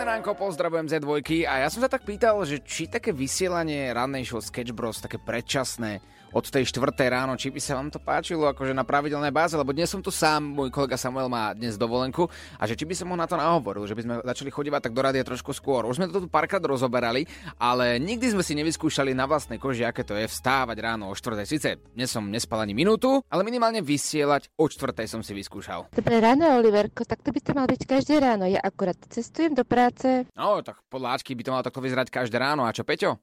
Pekné 0.00 0.16
ránko, 0.16 0.32
pozdravujem 0.32 0.88
Z2 0.88 1.44
a 1.44 1.60
ja 1.60 1.68
som 1.68 1.84
sa 1.84 1.92
tak 1.92 2.08
pýtal, 2.08 2.40
že 2.48 2.64
či 2.64 2.88
také 2.88 3.12
vysielanie 3.12 3.92
rannej 3.92 4.24
show 4.24 4.40
Sketch 4.40 4.72
Bros, 4.72 4.96
také 4.96 5.20
predčasné 5.20 6.00
od 6.30 6.44
tej 6.46 6.66
štvrtej 6.70 7.08
ráno, 7.10 7.34
či 7.34 7.50
by 7.50 7.60
sa 7.62 7.74
vám 7.78 7.90
to 7.90 7.98
páčilo 7.98 8.46
akože 8.50 8.70
na 8.70 8.86
pravidelnej 8.86 9.34
báze, 9.34 9.58
lebo 9.58 9.74
dnes 9.74 9.90
som 9.90 9.98
tu 9.98 10.14
sám, 10.14 10.42
môj 10.42 10.70
kolega 10.70 10.94
Samuel 10.94 11.26
má 11.26 11.50
dnes 11.54 11.74
dovolenku 11.74 12.30
a 12.58 12.62
že 12.66 12.78
či 12.78 12.86
by 12.86 12.94
som 12.94 13.10
ho 13.10 13.16
na 13.18 13.26
to 13.26 13.34
nahovoril, 13.34 13.86
že 13.86 13.94
by 13.98 14.02
sme 14.02 14.14
začali 14.22 14.50
chodívať 14.50 14.80
tak 14.90 14.94
do 14.94 15.02
rádia 15.02 15.26
trošku 15.26 15.50
skôr. 15.50 15.86
Už 15.86 15.98
sme 15.98 16.06
to 16.06 16.22
tu 16.22 16.28
párkrát 16.30 16.62
rozoberali, 16.62 17.26
ale 17.58 17.98
nikdy 17.98 18.34
sme 18.34 18.42
si 18.46 18.54
nevyskúšali 18.54 19.10
na 19.14 19.26
vlastnej 19.26 19.58
koži, 19.58 19.82
aké 19.86 20.06
to 20.06 20.14
je 20.14 20.30
vstávať 20.30 20.78
ráno 20.78 21.10
o 21.10 21.14
štvrtej. 21.14 21.46
Sice 21.46 21.70
dnes 21.94 22.10
som 22.10 22.26
nespal 22.26 22.62
ani 22.62 22.74
minútu, 22.74 23.22
ale 23.26 23.42
minimálne 23.42 23.82
vysielať 23.82 24.54
o 24.54 24.70
štvrtej 24.70 25.10
som 25.10 25.20
si 25.26 25.34
vyskúšal. 25.34 25.90
Dobré 25.90 26.22
ráno, 26.22 26.58
Oliverko, 26.58 27.02
tak 27.02 27.26
to 27.26 27.34
by 27.34 27.40
to 27.42 27.52
mal 27.54 27.66
byť 27.66 27.82
každé 27.86 28.22
ráno. 28.22 28.46
Ja 28.46 28.62
akurát 28.62 28.98
cestujem 29.10 29.54
do 29.54 29.66
práce. 29.66 30.30
No, 30.38 30.62
tak 30.62 30.78
podľa 30.86 31.18
Ačky 31.18 31.34
by 31.34 31.42
to 31.42 31.52
malo 31.52 31.66
takto 31.66 31.82
vyzerať 31.82 32.08
každé 32.08 32.38
ráno. 32.38 32.64
A 32.64 32.70
čo, 32.70 32.86
Peťo? 32.86 33.18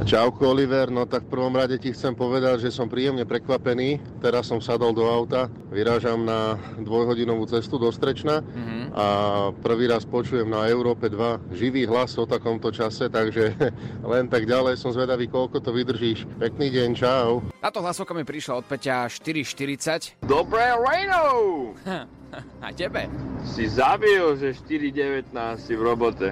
Čauko 0.00 0.50
Oliver, 0.50 0.88
no 0.88 1.04
tak 1.04 1.22
v 1.22 1.32
prvom 1.32 1.52
rade 1.52 1.76
ti 1.76 1.92
chcem 1.92 2.10
povedať, 2.10 2.60
že 2.60 2.70
som 2.70 2.88
príjemne 2.88 3.22
prekvapený. 3.22 4.00
Teraz 4.18 4.46
som 4.46 4.58
sadol 4.58 4.90
do 4.90 5.04
auta, 5.04 5.46
vyrážam 5.70 6.20
na 6.20 6.56
dvojhodinovú 6.76 7.46
cestu 7.46 7.76
do 7.76 7.86
Strečna 7.88 8.40
Mhm. 8.40 8.90
a 8.90 9.06
prvý 9.54 9.86
raz 9.86 10.02
počujem 10.02 10.44
na 10.44 10.66
Európe 10.66 11.06
2 11.06 11.38
živý 11.52 11.84
hlas 11.84 12.16
o 12.16 12.24
takomto 12.24 12.68
čase, 12.68 13.06
takže 13.06 13.54
len 14.12 14.26
tak 14.26 14.44
ďalej 14.44 14.76
som 14.76 14.90
zvedavý, 14.90 15.26
koľko 15.26 15.58
to 15.58 15.70
vydržíš. 15.70 16.26
Pekný 16.38 16.70
deň, 16.70 16.90
čau. 16.92 17.44
Táto 17.60 17.78
hlasovka 17.78 18.10
mi 18.10 18.24
prišla 18.24 18.56
od 18.56 18.66
Peťa 18.66 19.06
4.40. 19.06 20.18
Dobré 20.20 20.74
ráno! 20.74 21.49
A 22.64 22.70
tebe? 22.70 23.10
Si 23.42 23.66
zabil, 23.66 24.22
že 24.38 24.54
4.19 24.54 25.34
si 25.58 25.74
v 25.74 25.82
robote. 25.82 26.30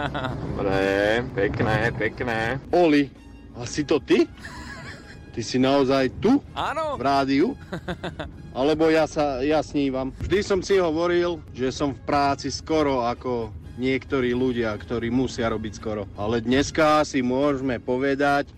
Dobre, 0.54 1.26
pekné, 1.34 1.90
pekné. 1.98 2.62
Oli, 2.70 3.10
a 3.58 3.66
si 3.66 3.82
to 3.82 3.98
ty? 3.98 4.30
Ty 5.30 5.40
si 5.46 5.58
naozaj 5.62 6.10
tu 6.22 6.42
Áno. 6.54 6.98
v 6.98 7.02
rádiu? 7.02 7.48
Alebo 8.50 8.90
ja 8.90 9.06
sa 9.06 9.42
ja 9.42 9.62
snívam. 9.62 10.10
Vždy 10.18 10.38
som 10.42 10.58
si 10.62 10.78
hovoril, 10.78 11.38
že 11.54 11.70
som 11.70 11.94
v 11.94 12.02
práci 12.02 12.50
skoro 12.50 13.06
ako 13.06 13.54
niektorí 13.78 14.34
ľudia, 14.34 14.74
ktorí 14.74 15.08
musia 15.08 15.46
robiť 15.50 15.72
skoro. 15.78 16.04
Ale 16.18 16.42
dneska 16.42 17.06
si 17.06 17.22
môžeme 17.22 17.78
povedať, 17.78 18.50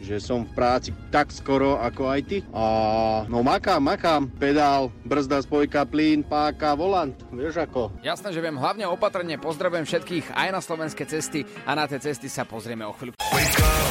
že 0.00 0.18
som 0.22 0.42
v 0.46 0.52
práci 0.54 0.90
tak 1.12 1.30
skoro 1.30 1.78
ako 1.78 2.10
aj 2.10 2.20
ty. 2.26 2.38
A 2.50 2.64
no 3.30 3.42
makám, 3.44 3.82
makám, 3.82 4.30
pedál, 4.40 4.90
brzda, 5.06 5.42
spojka, 5.42 5.86
plyn, 5.86 6.22
páka, 6.26 6.74
volant, 6.74 7.14
vieš 7.30 7.62
ako. 7.62 7.94
Jasné, 8.02 8.34
že 8.34 8.40
viem, 8.42 8.56
hlavne 8.58 8.88
opatrne 8.90 9.38
pozdravujem 9.38 9.86
všetkých 9.86 10.34
aj 10.34 10.48
na 10.50 10.60
slovenské 10.60 11.04
cesty 11.06 11.46
a 11.64 11.74
na 11.78 11.86
tie 11.86 12.02
cesty 12.02 12.26
sa 12.26 12.42
pozrieme 12.48 12.82
o 12.86 12.92
chvíľu. 12.94 13.14
Wake 13.20 13.84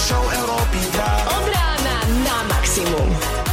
show 0.00 0.24
Európy 0.32 0.80
2. 0.96 1.36
Od 1.36 1.46
na 2.24 2.36
maximum. 2.48 3.49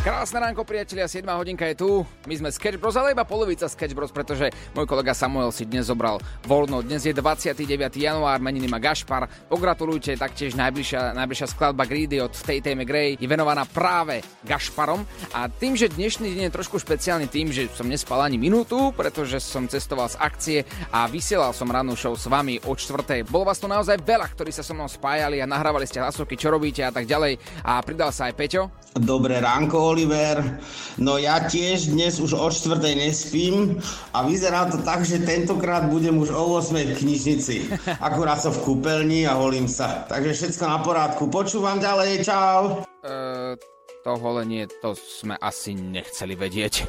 Krásne 0.00 0.40
ránko, 0.40 0.64
priatelia, 0.64 1.04
7 1.04 1.28
hodinka 1.28 1.68
je 1.68 1.76
tu. 1.76 2.00
My 2.24 2.32
sme 2.32 2.48
Sketch 2.48 2.80
Bros, 2.80 2.96
ale 2.96 3.12
iba 3.12 3.20
polovica 3.28 3.68
Sketch 3.68 3.92
Bros, 3.92 4.08
pretože 4.08 4.48
môj 4.72 4.88
kolega 4.88 5.12
Samuel 5.12 5.52
si 5.52 5.68
dnes 5.68 5.92
zobral 5.92 6.16
voľno. 6.48 6.80
Dnes 6.80 7.04
je 7.04 7.12
29. 7.12 7.68
január, 8.00 8.40
meniny 8.40 8.64
má 8.64 8.80
Gašpar. 8.80 9.28
Pogratulujte, 9.52 10.16
taktiež 10.16 10.56
najbližšia, 10.56 11.12
najbližšia 11.12 11.52
skladba 11.52 11.84
Greedy 11.84 12.16
od 12.16 12.32
Tate 12.32 12.72
McRae 12.72 13.20
je 13.20 13.28
venovaná 13.28 13.68
práve 13.68 14.24
Gašparom. 14.40 15.04
A 15.36 15.52
tým, 15.52 15.76
že 15.76 15.92
dnešný 15.92 16.32
deň 16.32 16.48
je 16.48 16.56
trošku 16.56 16.80
špeciálny 16.80 17.28
tým, 17.28 17.52
že 17.52 17.68
som 17.68 17.84
nespal 17.84 18.24
ani 18.24 18.40
minútu, 18.40 18.96
pretože 18.96 19.36
som 19.44 19.68
cestoval 19.68 20.08
z 20.08 20.16
akcie 20.16 20.58
a 20.96 21.12
vysielal 21.12 21.52
som 21.52 21.68
rannú 21.68 21.92
show 21.92 22.16
s 22.16 22.24
vami 22.24 22.56
o 22.64 22.72
čtvrtej. 22.72 23.28
Bolo 23.28 23.52
vás 23.52 23.60
tu 23.60 23.68
naozaj 23.68 24.00
veľa, 24.00 24.32
ktorí 24.32 24.48
sa 24.48 24.64
so 24.64 24.72
mnou 24.72 24.88
spájali 24.88 25.44
a 25.44 25.50
nahrávali 25.50 25.84
ste 25.84 26.00
hlasovky, 26.00 26.40
čo 26.40 26.48
robíte 26.48 26.80
a 26.80 26.88
tak 26.88 27.04
ďalej. 27.04 27.36
A 27.68 27.84
pridal 27.84 28.16
sa 28.16 28.32
aj 28.32 28.36
Peťo. 28.40 28.72
Dobré 28.96 29.38
ránko, 29.38 29.89
Oliver. 29.90 30.62
No 31.02 31.18
ja 31.18 31.42
tiež 31.42 31.90
dnes 31.90 32.22
už 32.22 32.38
o 32.38 32.46
čtvrtej 32.46 32.94
nespím 32.94 33.82
a 34.14 34.22
vyzerá 34.22 34.70
to 34.70 34.78
tak, 34.86 35.02
že 35.02 35.26
tentokrát 35.26 35.90
budem 35.90 36.14
už 36.14 36.30
o 36.30 36.58
8 36.62 36.94
v 36.94 36.98
knižnici. 37.02 37.56
Akurát 37.98 38.38
som 38.38 38.54
v 38.54 38.62
kúpeľni 38.62 39.26
a 39.26 39.34
holím 39.34 39.66
sa. 39.66 40.06
Takže 40.06 40.32
všetko 40.34 40.64
na 40.70 40.78
porádku. 40.86 41.26
Počúvam 41.26 41.82
ďalej, 41.82 42.22
čau. 42.22 42.86
Uh, 43.02 43.58
to 44.06 44.12
holenie, 44.14 44.70
to 44.78 44.94
sme 44.94 45.34
asi 45.42 45.74
nechceli 45.74 46.38
vedieť. 46.38 46.86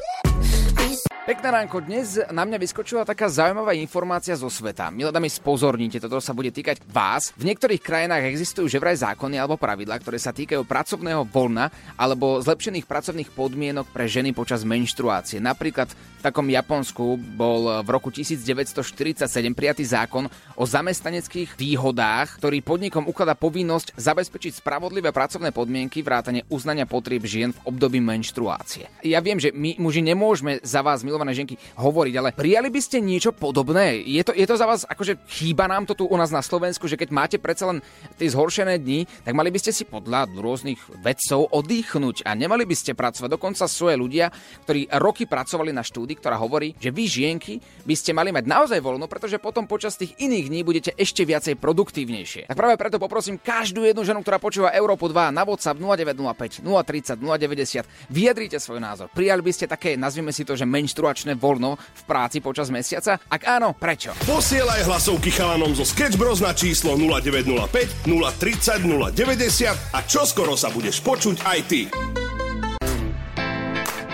Pekné 1.22 1.54
ránko, 1.54 1.86
dnes 1.86 2.18
na 2.34 2.42
mňa 2.42 2.58
vyskočila 2.58 3.06
taká 3.06 3.30
zaujímavá 3.30 3.78
informácia 3.78 4.34
zo 4.34 4.50
sveta. 4.50 4.90
Milé 4.90 5.14
dámy, 5.14 5.30
spozornite, 5.30 6.02
toto 6.02 6.18
sa 6.18 6.34
bude 6.34 6.50
týkať 6.50 6.82
vás. 6.90 7.30
V 7.38 7.46
niektorých 7.46 7.78
krajinách 7.78 8.26
existujú 8.26 8.66
že 8.66 8.82
vraj 8.82 8.98
zákony 8.98 9.38
alebo 9.38 9.54
pravidlá, 9.54 10.02
ktoré 10.02 10.18
sa 10.18 10.34
týkajú 10.34 10.66
pracovného 10.66 11.22
voľna 11.30 11.70
alebo 11.94 12.42
zlepšených 12.42 12.90
pracovných 12.90 13.30
podmienok 13.38 13.86
pre 13.94 14.10
ženy 14.10 14.34
počas 14.34 14.66
menštruácie. 14.66 15.38
Napríklad 15.38 15.94
v 15.94 16.22
takom 16.26 16.50
Japonsku 16.50 17.14
bol 17.38 17.86
v 17.86 17.88
roku 17.94 18.10
1947 18.10 19.22
prijatý 19.54 19.86
zákon 19.86 20.26
o 20.58 20.64
zamestnaneckých 20.66 21.54
výhodách, 21.54 22.42
ktorý 22.42 22.66
podnikom 22.66 23.06
ukladá 23.06 23.38
povinnosť 23.38 23.94
zabezpečiť 23.94 24.58
spravodlivé 24.58 25.14
pracovné 25.14 25.54
podmienky 25.54 26.02
vrátane 26.02 26.42
uznania 26.50 26.90
potrieb 26.90 27.22
žien 27.30 27.54
v 27.54 27.62
období 27.70 28.02
menštruácie. 28.02 28.90
Ja 29.06 29.22
viem, 29.22 29.38
že 29.38 29.54
my 29.54 29.78
muži 29.78 30.02
nemôžeme 30.02 30.58
za 30.66 30.82
vás 30.82 31.06
milované 31.12 31.36
ženky 31.36 31.60
hovoriť, 31.76 32.14
ale 32.16 32.32
prijali 32.32 32.72
by 32.72 32.80
ste 32.80 33.04
niečo 33.04 33.36
podobné? 33.36 34.00
Je 34.00 34.24
to, 34.24 34.32
je 34.32 34.48
to 34.48 34.56
za 34.56 34.64
vás, 34.64 34.88
akože 34.88 35.20
chýba 35.28 35.68
nám 35.68 35.84
to 35.84 35.92
tu 35.92 36.08
u 36.08 36.16
nás 36.16 36.32
na 36.32 36.40
Slovensku, 36.40 36.88
že 36.88 36.96
keď 36.96 37.12
máte 37.12 37.36
predsa 37.36 37.68
len 37.68 37.84
tie 38.16 38.32
zhoršené 38.32 38.80
dni, 38.80 39.04
tak 39.28 39.36
mali 39.36 39.52
by 39.52 39.60
ste 39.60 39.76
si 39.76 39.84
podľa 39.84 40.32
rôznych 40.32 40.80
vedcov 41.04 41.52
oddychnúť 41.52 42.24
a 42.24 42.32
nemali 42.32 42.64
by 42.64 42.72
ste 42.72 42.96
pracovať. 42.96 43.28
Dokonca 43.28 43.68
sú 43.68 43.92
aj 43.92 44.00
ľudia, 44.00 44.32
ktorí 44.64 44.88
roky 44.96 45.28
pracovali 45.28 45.68
na 45.76 45.84
štúdii, 45.84 46.16
ktorá 46.16 46.40
hovorí, 46.40 46.72
že 46.80 46.88
vy 46.88 47.04
žienky 47.04 47.60
by 47.84 47.92
ste 47.92 48.16
mali 48.16 48.32
mať 48.32 48.48
naozaj 48.48 48.80
voľno, 48.80 49.04
pretože 49.04 49.36
potom 49.36 49.68
počas 49.68 50.00
tých 50.00 50.16
iných 50.16 50.48
dní 50.48 50.60
budete 50.64 50.90
ešte 50.96 51.28
viacej 51.28 51.60
produktívnejšie. 51.60 52.48
Tak 52.48 52.56
práve 52.56 52.80
preto 52.80 52.96
poprosím 52.96 53.36
každú 53.36 53.84
jednu 53.84 54.06
ženu, 54.06 54.24
ktorá 54.24 54.40
počúva 54.40 54.72
Európu 54.72 55.10
2 55.10 55.34
na 55.34 55.42
WhatsApp 55.44 55.76
0905 55.76 56.64
030 56.64 57.18
090. 57.18 58.08
Vyjadrite 58.08 58.56
svoj 58.62 58.78
názor. 58.78 59.10
Prijali 59.10 59.42
by 59.42 59.52
ste 59.52 59.66
také, 59.66 59.98
nazvime 59.98 60.30
si 60.30 60.46
to, 60.46 60.54
že 60.54 60.64
menštruačné 61.02 61.34
voľno 61.34 61.74
v 61.74 62.02
práci 62.06 62.38
počas 62.38 62.70
mesiaca? 62.70 63.18
Ak 63.26 63.42
áno, 63.42 63.74
prečo? 63.74 64.14
Posielaj 64.22 64.86
hlasovky 64.86 65.34
chalanom 65.34 65.74
zo 65.74 65.82
Sketch 65.82 66.14
Bros 66.14 66.38
na 66.38 66.54
číslo 66.54 66.94
0905 66.94 68.06
030 68.06 68.86
090 68.86 69.98
a 69.98 69.98
čoskoro 70.06 70.54
sa 70.54 70.70
budeš 70.70 71.02
počuť 71.02 71.42
aj 71.42 71.58
ty. 71.66 71.80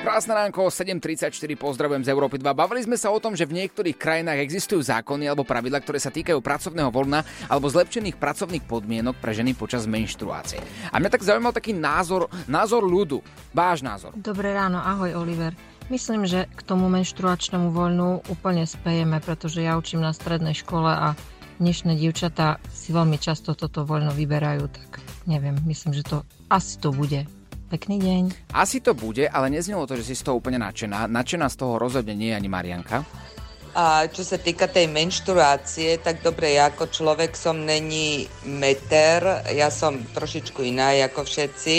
Krásne 0.09 0.33
ránko, 0.33 0.73
7.34, 0.73 1.37
pozdravujem 1.61 2.01
z 2.01 2.09
Európy 2.09 2.41
2. 2.41 2.57
Bavili 2.57 2.81
sme 2.81 2.97
sa 2.97 3.13
o 3.13 3.21
tom, 3.21 3.37
že 3.37 3.45
v 3.45 3.61
niektorých 3.61 3.93
krajinách 3.93 4.41
existujú 4.41 4.81
zákony 4.81 5.29
alebo 5.29 5.45
pravidla, 5.45 5.85
ktoré 5.85 6.01
sa 6.01 6.09
týkajú 6.09 6.41
pracovného 6.41 6.89
voľna 6.89 7.21
alebo 7.45 7.69
zlepšených 7.69 8.17
pracovných 8.17 8.65
podmienok 8.65 9.21
pre 9.21 9.37
ženy 9.37 9.53
počas 9.53 9.85
menštruácie. 9.85 10.65
A 10.89 10.97
mňa 10.97 11.13
tak 11.13 11.29
zaujímal 11.29 11.53
taký 11.53 11.77
názor, 11.77 12.33
názor 12.49 12.89
ľudu. 12.89 13.21
Váš 13.53 13.85
názor. 13.85 14.17
Dobré 14.17 14.57
ráno, 14.57 14.81
ahoj 14.81 15.13
Oliver. 15.13 15.53
Myslím, 15.89 16.29
že 16.29 16.45
k 16.53 16.61
tomu 16.69 16.93
menštruačnému 16.93 17.73
voľnu 17.73 18.29
úplne 18.29 18.69
spejeme, 18.69 19.25
pretože 19.25 19.65
ja 19.65 19.81
učím 19.81 20.05
na 20.05 20.13
strednej 20.13 20.53
škole 20.53 20.93
a 20.93 21.17
dnešné 21.65 21.97
dievčatá 21.97 22.61
si 22.69 22.93
veľmi 22.93 23.17
často 23.17 23.57
toto 23.57 23.89
voľno 23.89 24.13
vyberajú, 24.13 24.69
tak 24.69 25.01
neviem, 25.25 25.57
myslím, 25.65 25.97
že 25.97 26.05
to 26.05 26.29
asi 26.53 26.77
to 26.77 26.93
bude. 26.93 27.25
Pekný 27.73 28.05
deň. 28.05 28.53
Asi 28.53 28.85
to 28.85 28.93
bude, 28.93 29.33
ale 29.33 29.49
neznelo 29.49 29.89
to, 29.89 29.97
že 29.97 30.13
si 30.13 30.15
z 30.17 30.29
toho 30.29 30.37
úplne 30.37 30.61
nadšená. 30.61 31.09
Nadšená 31.09 31.49
z 31.49 31.57
toho 31.57 31.81
rozhodne 31.81 32.13
nie 32.13 32.33
je 32.33 32.37
ani 32.37 32.49
Marianka. 32.53 33.09
A 33.73 34.09
čo 34.13 34.25
sa 34.29 34.37
týka 34.37 34.69
tej 34.69 34.93
menštruácie, 34.93 36.01
tak 36.05 36.21
dobre, 36.21 36.57
ja 36.57 36.69
ako 36.69 36.89
človek 36.89 37.33
som 37.33 37.65
není 37.65 38.29
meter, 38.45 39.45
ja 39.53 39.73
som 39.73 40.05
trošičku 40.05 40.65
iná 40.65 40.93
ako 41.05 41.25
všetci, 41.25 41.77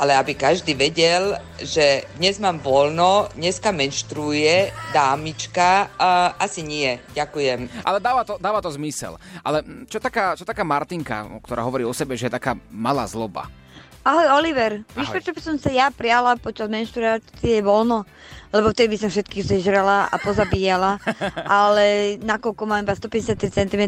ale 0.00 0.16
aby 0.16 0.32
každý 0.32 0.72
vedel, 0.72 1.36
že 1.60 2.08
dnes 2.16 2.40
mám 2.40 2.56
voľno, 2.56 3.28
dneska 3.36 3.68
menštruuje 3.68 4.72
dámička, 4.96 5.92
a 6.00 6.32
asi 6.40 6.64
nie. 6.64 6.96
Ďakujem. 7.12 7.84
Ale 7.84 8.00
dáva 8.00 8.24
to, 8.24 8.40
dáva 8.40 8.64
to 8.64 8.72
zmysel. 8.72 9.20
Ale 9.44 9.60
čo 9.92 10.00
taká, 10.00 10.32
čo 10.40 10.48
taká 10.48 10.64
Martinka, 10.64 11.28
ktorá 11.44 11.60
hovorí 11.60 11.84
o 11.84 11.92
sebe, 11.92 12.16
že 12.16 12.32
je 12.32 12.36
taká 12.40 12.56
malá 12.72 13.04
zloba? 13.04 13.52
Ahoj 14.00 14.40
Oliver, 14.40 14.80
víš 14.96 15.12
prečo 15.12 15.36
by 15.36 15.40
som 15.44 15.56
sa 15.60 15.68
ja 15.68 15.92
priala 15.92 16.32
počas 16.40 16.72
menštruácie 16.72 17.60
voľno? 17.60 18.08
Lebo 18.48 18.72
vtedy 18.72 18.96
by 18.96 18.98
som 19.04 19.10
všetkých 19.12 19.44
zežrala 19.44 20.08
a 20.08 20.16
pozabíjala, 20.16 20.96
ale 21.60 22.16
nakoľko 22.24 22.64
mám 22.64 22.80
iba 22.80 22.96
150 22.96 23.36
cm, 23.36 23.84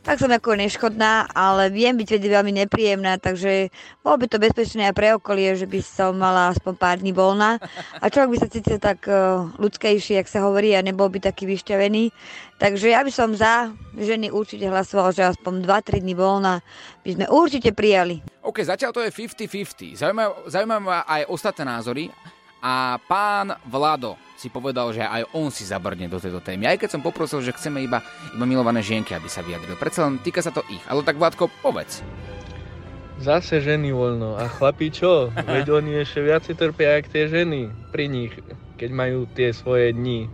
tak 0.00 0.16
som 0.16 0.32
ako 0.32 0.56
neškodná, 0.56 1.28
ale 1.36 1.68
viem 1.68 1.92
byť 1.92 2.06
vtedy 2.08 2.26
veľmi 2.32 2.52
nepríjemná, 2.64 3.20
takže 3.20 3.68
bolo 4.00 4.24
by 4.24 4.26
to 4.32 4.40
bezpečné 4.40 4.88
aj 4.88 4.94
pre 4.96 5.12
okolie, 5.12 5.52
že 5.52 5.68
by 5.68 5.80
som 5.84 6.16
mala 6.16 6.56
aspoň 6.56 6.72
pár 6.80 6.96
dní 7.04 7.12
voľna 7.12 7.60
a 8.00 8.04
človek 8.08 8.32
by 8.32 8.38
sa 8.40 8.48
cítil 8.48 8.78
tak 8.80 9.04
uh, 9.04 9.44
ľudskejší, 9.60 10.16
jak 10.16 10.28
sa 10.28 10.40
hovorí, 10.48 10.72
a 10.72 10.80
nebol 10.80 11.12
by 11.12 11.20
taký 11.20 11.44
vyšťavený. 11.44 12.10
Takže 12.56 12.92
ja 12.92 13.04
by 13.04 13.12
som 13.12 13.36
za 13.36 13.72
ženy 13.96 14.32
určite 14.32 14.68
hlasovala, 14.68 15.12
že 15.12 15.24
aspoň 15.36 15.64
2-3 15.64 16.04
dní 16.04 16.16
voľna 16.16 16.64
by 17.04 17.10
sme 17.16 17.26
určite 17.28 17.72
prijali. 17.76 18.24
OK, 18.40 18.64
zatiaľ 18.64 18.96
to 18.96 19.04
je 19.04 19.12
50-50. 19.12 20.00
Zaujímavé 20.48 20.80
ma 20.80 21.04
aj 21.04 21.28
ostatné 21.28 21.64
názory. 21.64 22.08
A 22.60 23.00
pán 23.08 23.56
Vlado 23.64 24.20
si 24.36 24.52
povedal, 24.52 24.92
že 24.92 25.00
aj 25.00 25.32
on 25.32 25.48
si 25.48 25.64
zabrne 25.64 26.08
do 26.08 26.20
tejto 26.20 26.44
témy. 26.44 26.68
Aj 26.68 26.76
keď 26.76 26.96
som 26.96 27.04
poprosil, 27.04 27.40
že 27.40 27.56
chceme 27.56 27.80
iba, 27.80 28.04
iba 28.36 28.44
milované 28.44 28.84
žienky, 28.84 29.16
aby 29.16 29.28
sa 29.28 29.40
vyjadrili. 29.40 29.80
Predsa 29.80 30.08
len 30.08 30.20
týka 30.20 30.44
sa 30.44 30.52
to 30.52 30.64
ich. 30.68 30.80
Ale 30.88 31.00
tak 31.04 31.16
Vladko, 31.16 31.48
povedz. 31.64 32.04
Zase 33.20 33.60
ženy 33.60 33.92
voľno. 33.92 34.36
A 34.36 34.48
chlapí 34.48 34.88
čo? 34.88 35.28
Veď 35.52 35.80
oni 35.80 36.04
ešte 36.04 36.24
viacej 36.24 36.54
trpia, 36.56 37.00
jak 37.00 37.12
tie 37.12 37.28
ženy 37.28 37.72
pri 37.92 38.08
nich, 38.08 38.32
keď 38.80 38.90
majú 38.92 39.28
tie 39.32 39.52
svoje 39.52 39.92
dni. 39.92 40.28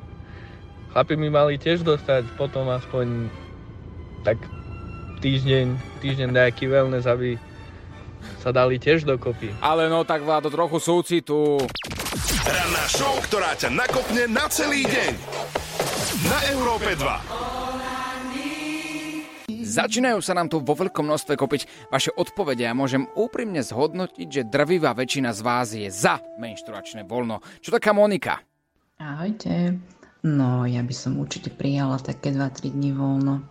Chlapi 0.95 1.15
by 1.19 1.29
mali 1.31 1.55
tiež 1.59 1.83
dostať 1.83 2.27
potom 2.39 2.71
aspoň 2.71 3.31
tak 4.23 4.39
týždeň, 5.23 5.99
týždeň 6.03 6.29
nejaký 6.31 6.71
wellness, 6.71 7.07
aby 7.07 7.39
sa 8.39 8.55
dali 8.55 8.79
tiež 8.79 9.03
dokopy. 9.03 9.51
Ale 9.59 9.91
no 9.91 10.07
tak 10.07 10.23
Vlado, 10.23 10.51
trochu 10.51 10.79
súcitu. 10.79 11.59
Ranná 12.49 12.85
show, 12.89 13.13
ktorá 13.29 13.53
ťa 13.61 13.77
nakopne 13.77 14.25
na 14.25 14.49
celý 14.49 14.89
deň. 14.89 15.13
Na 16.25 16.49
Európe 16.49 16.97
2. 16.97 17.05
Začínajú 19.67 20.23
sa 20.25 20.33
nám 20.33 20.49
tu 20.49 20.65
vo 20.65 20.73
veľkom 20.73 21.05
množstve 21.05 21.37
kopiť 21.37 21.93
vaše 21.93 22.09
odpovede 22.17 22.65
a 22.65 22.73
môžem 22.73 23.05
úprimne 23.13 23.61
zhodnotiť, 23.61 24.29
že 24.33 24.49
drvivá 24.49 24.97
väčšina 24.97 25.37
z 25.37 25.41
vás 25.45 25.77
je 25.77 25.93
za 25.93 26.17
menštruačné 26.41 27.05
voľno. 27.05 27.45
Čo 27.61 27.77
taká 27.77 27.93
Monika? 27.93 28.41
Ahojte. 28.97 29.77
No, 30.25 30.65
ja 30.65 30.81
by 30.81 30.95
som 30.97 31.21
určite 31.21 31.53
prijala 31.53 32.01
také 32.01 32.33
2-3 32.33 32.73
dní 32.73 32.97
voľno. 32.97 33.45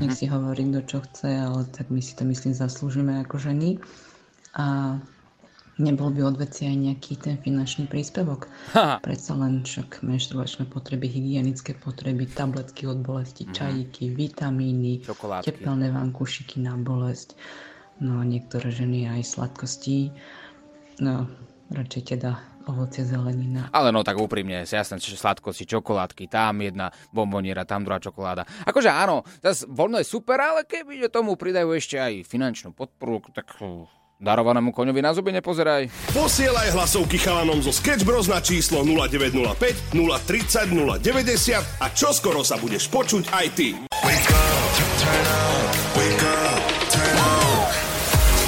Nech 0.00 0.16
si 0.16 0.24
hovorí, 0.24 0.64
kto 0.72 0.80
čo 0.88 1.04
chce, 1.04 1.36
ale 1.36 1.68
tak 1.68 1.92
my 1.92 2.00
si 2.00 2.16
to 2.16 2.24
myslím 2.24 2.56
zaslúžime 2.56 3.20
ako 3.20 3.36
ženy. 3.36 3.76
A 4.56 4.96
nebol 5.76 6.08
by 6.08 6.24
odveci 6.26 6.64
aj 6.64 6.76
nejaký 6.78 7.12
ten 7.16 7.36
finančný 7.36 7.84
príspevok. 7.84 8.48
Ha. 8.72 8.98
Predsa 8.98 9.32
len 9.34 9.60
však 9.60 10.00
menštruačné 10.00 10.66
potreby, 10.66 11.06
hygienické 11.06 11.72
potreby, 11.72 12.26
tabletky 12.26 12.84
od 12.84 12.98
bolesti, 12.98 13.44
Mhm. 13.44 13.52
čajíky, 13.52 14.04
vitamíny, 14.10 15.00
Čokoládky. 15.02 15.46
tepelné 15.46 15.88
vankušiky 15.90 16.58
na 16.58 16.74
bolesť. 16.74 17.36
No 17.96 18.20
a 18.20 18.24
niektoré 18.24 18.68
ženy 18.68 19.08
aj 19.10 19.22
sladkosti. 19.26 20.12
No, 20.98 21.28
radšej 21.68 22.02
teda 22.10 22.36
ovocie, 22.66 23.04
zelenina. 23.04 23.70
Ale 23.70 23.88
no 23.88 24.02
tak 24.02 24.16
úprimne, 24.16 24.64
jasné, 24.64 24.98
že 24.98 25.14
sladkosti, 25.14 25.64
čokoládky, 25.66 26.26
tam 26.26 26.60
jedna 26.60 26.90
bomboniera, 27.08 27.62
tam 27.62 27.84
druhá 27.84 27.96
čokoláda. 27.96 28.42
Akože 28.64 28.90
áno, 28.90 29.22
zase 29.38 29.64
voľno 29.66 29.96
je 29.96 30.08
super, 30.08 30.36
ale 30.36 30.64
keby 30.64 31.06
tomu 31.06 31.38
pridajú 31.38 31.70
ešte 31.72 31.96
aj 31.96 32.26
finančnú 32.26 32.72
podporu, 32.72 33.22
tak 33.30 33.54
Darovanému 34.16 34.72
koňovi 34.72 35.04
na 35.04 35.12
zuby 35.12 35.28
nepozeraj. 35.28 35.92
Posielaj 36.16 36.72
hlasovky 36.72 37.20
chalanom 37.20 37.60
zo 37.60 37.68
Sketch 37.68 38.00
Bros 38.00 38.32
na 38.32 38.40
číslo 38.40 38.80
0905 38.80 39.92
030 39.92 40.72
090 40.72 41.84
a 41.84 41.86
čoskoro 41.92 42.40
sa 42.40 42.56
budeš 42.56 42.88
počuť 42.88 43.28
aj 43.28 43.46
ty. 43.52 43.76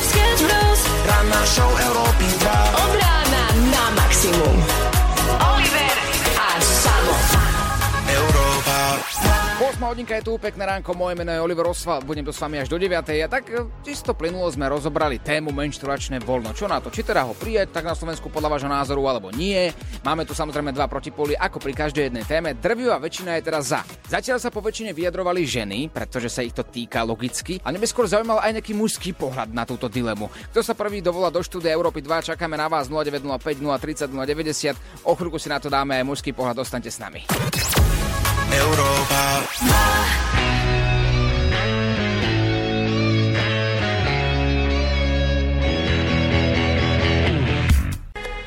Sketch 0.08 0.40
Bros. 0.48 0.80
Ranná 1.04 1.42
show 1.44 1.68
Európy 1.68 2.26
2. 2.48 2.77
8 9.68 9.84
hodinka 9.84 10.16
je 10.16 10.24
tu, 10.24 10.40
pekné 10.40 10.64
ránko, 10.64 10.96
moje 10.96 11.12
meno 11.12 11.28
je 11.28 11.44
Oliver 11.44 11.68
Oswald, 11.68 12.08
budem 12.08 12.24
tu 12.24 12.32
s 12.32 12.40
vami 12.40 12.56
až 12.56 12.72
do 12.72 12.80
9. 12.80 13.04
A 13.04 13.28
tak 13.28 13.52
e, 13.52 13.68
čisto 13.84 14.16
plynulo 14.16 14.48
sme 14.48 14.64
rozobrali 14.64 15.20
tému 15.20 15.52
menštruačné 15.52 16.24
voľno. 16.24 16.56
Čo 16.56 16.72
na 16.72 16.80
to? 16.80 16.88
Či 16.88 17.04
teda 17.04 17.28
ho 17.28 17.36
prijať 17.36 17.76
tak 17.76 17.84
na 17.84 17.92
Slovensku 17.92 18.32
podľa 18.32 18.56
vášho 18.56 18.72
názoru 18.72 19.04
alebo 19.04 19.28
nie? 19.28 19.68
Máme 20.00 20.24
tu 20.24 20.32
samozrejme 20.32 20.72
dva 20.72 20.88
protipóly, 20.88 21.36
ako 21.36 21.60
pri 21.60 21.84
každej 21.84 22.08
jednej 22.08 22.24
téme. 22.24 22.56
Drvivá 22.56 22.96
väčšina 22.96 23.36
je 23.36 23.42
teraz 23.44 23.68
za. 23.68 23.84
Zatiaľ 24.08 24.40
sa 24.40 24.48
po 24.48 24.64
väčšine 24.64 24.96
vyjadrovali 24.96 25.44
ženy, 25.44 25.92
pretože 25.92 26.32
sa 26.32 26.40
ich 26.40 26.56
to 26.56 26.64
týka 26.64 27.04
logicky. 27.04 27.60
A 27.60 27.68
nebe 27.68 27.84
skôr 27.84 28.08
zaujímal 28.08 28.40
aj 28.40 28.64
nejaký 28.64 28.72
mužský 28.72 29.12
pohľad 29.20 29.52
na 29.52 29.68
túto 29.68 29.92
dilemu. 29.92 30.32
Kto 30.48 30.64
sa 30.64 30.72
prvý 30.72 31.04
dovolá 31.04 31.28
do 31.28 31.44
štúdia 31.44 31.76
Európy 31.76 32.00
2, 32.00 32.32
čakáme 32.32 32.56
na 32.56 32.72
vás 32.72 32.88
0905 32.88 33.60
030 33.60 34.16
090. 34.16 35.04
O 35.04 35.12
chvíľku 35.12 35.36
si 35.36 35.52
na 35.52 35.60
to 35.60 35.68
dáme 35.68 35.92
aj 36.00 36.08
mužský 36.08 36.32
pohľad, 36.32 36.56
ostaňte 36.56 36.88
s 36.88 36.96
nami. 37.04 37.28
Európa. 38.58 39.22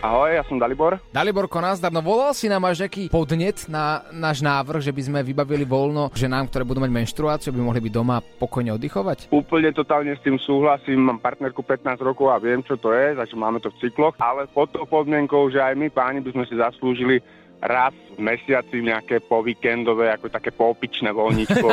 Ahoj, 0.01 0.33
ja 0.33 0.43
som 0.43 0.59
Dalibor. 0.59 0.99
Daliborko, 1.15 1.63
no 1.63 2.01
volal 2.03 2.35
si 2.35 2.51
nám 2.51 2.67
až 2.67 2.83
nejaký 2.83 3.07
podnet 3.07 3.63
na 3.71 4.03
náš 4.11 4.43
návrh, 4.43 4.83
že 4.83 4.91
by 4.91 5.01
sme 5.07 5.19
vybavili 5.23 5.63
voľno 5.63 6.11
ženám, 6.11 6.51
ktoré 6.51 6.67
budú 6.67 6.83
mať 6.83 6.91
menštruáciu, 6.91 7.55
by 7.55 7.61
mohli 7.63 7.79
byť 7.79 7.93
doma 7.95 8.19
pokojne 8.19 8.75
oddychovať? 8.75 9.31
Úplne 9.31 9.71
totálne 9.71 10.11
s 10.11 10.19
tým 10.25 10.35
súhlasím, 10.41 11.07
mám 11.07 11.23
partnerku 11.23 11.63
15 11.63 12.01
rokov 12.03 12.27
a 12.27 12.41
viem, 12.43 12.59
čo 12.65 12.75
to 12.75 12.91
je, 12.91 13.15
takže 13.15 13.39
máme 13.39 13.63
to 13.63 13.71
v 13.71 13.87
cykloch, 13.87 14.17
ale 14.19 14.51
pod 14.51 14.73
tou 14.75 14.83
podmienkou, 14.83 15.47
že 15.47 15.63
aj 15.63 15.79
my 15.79 15.87
páni 15.87 16.19
by 16.19 16.35
sme 16.35 16.43
si 16.49 16.59
zaslúžili 16.59 17.23
raz 17.61 17.93
v 18.17 18.19
mesiaci 18.19 18.81
nejaké 18.81 19.21
po 19.21 19.45
víkendové, 19.45 20.09
ako 20.09 20.33
také 20.33 20.49
poopičné 20.49 21.13
voľníčko. 21.13 21.67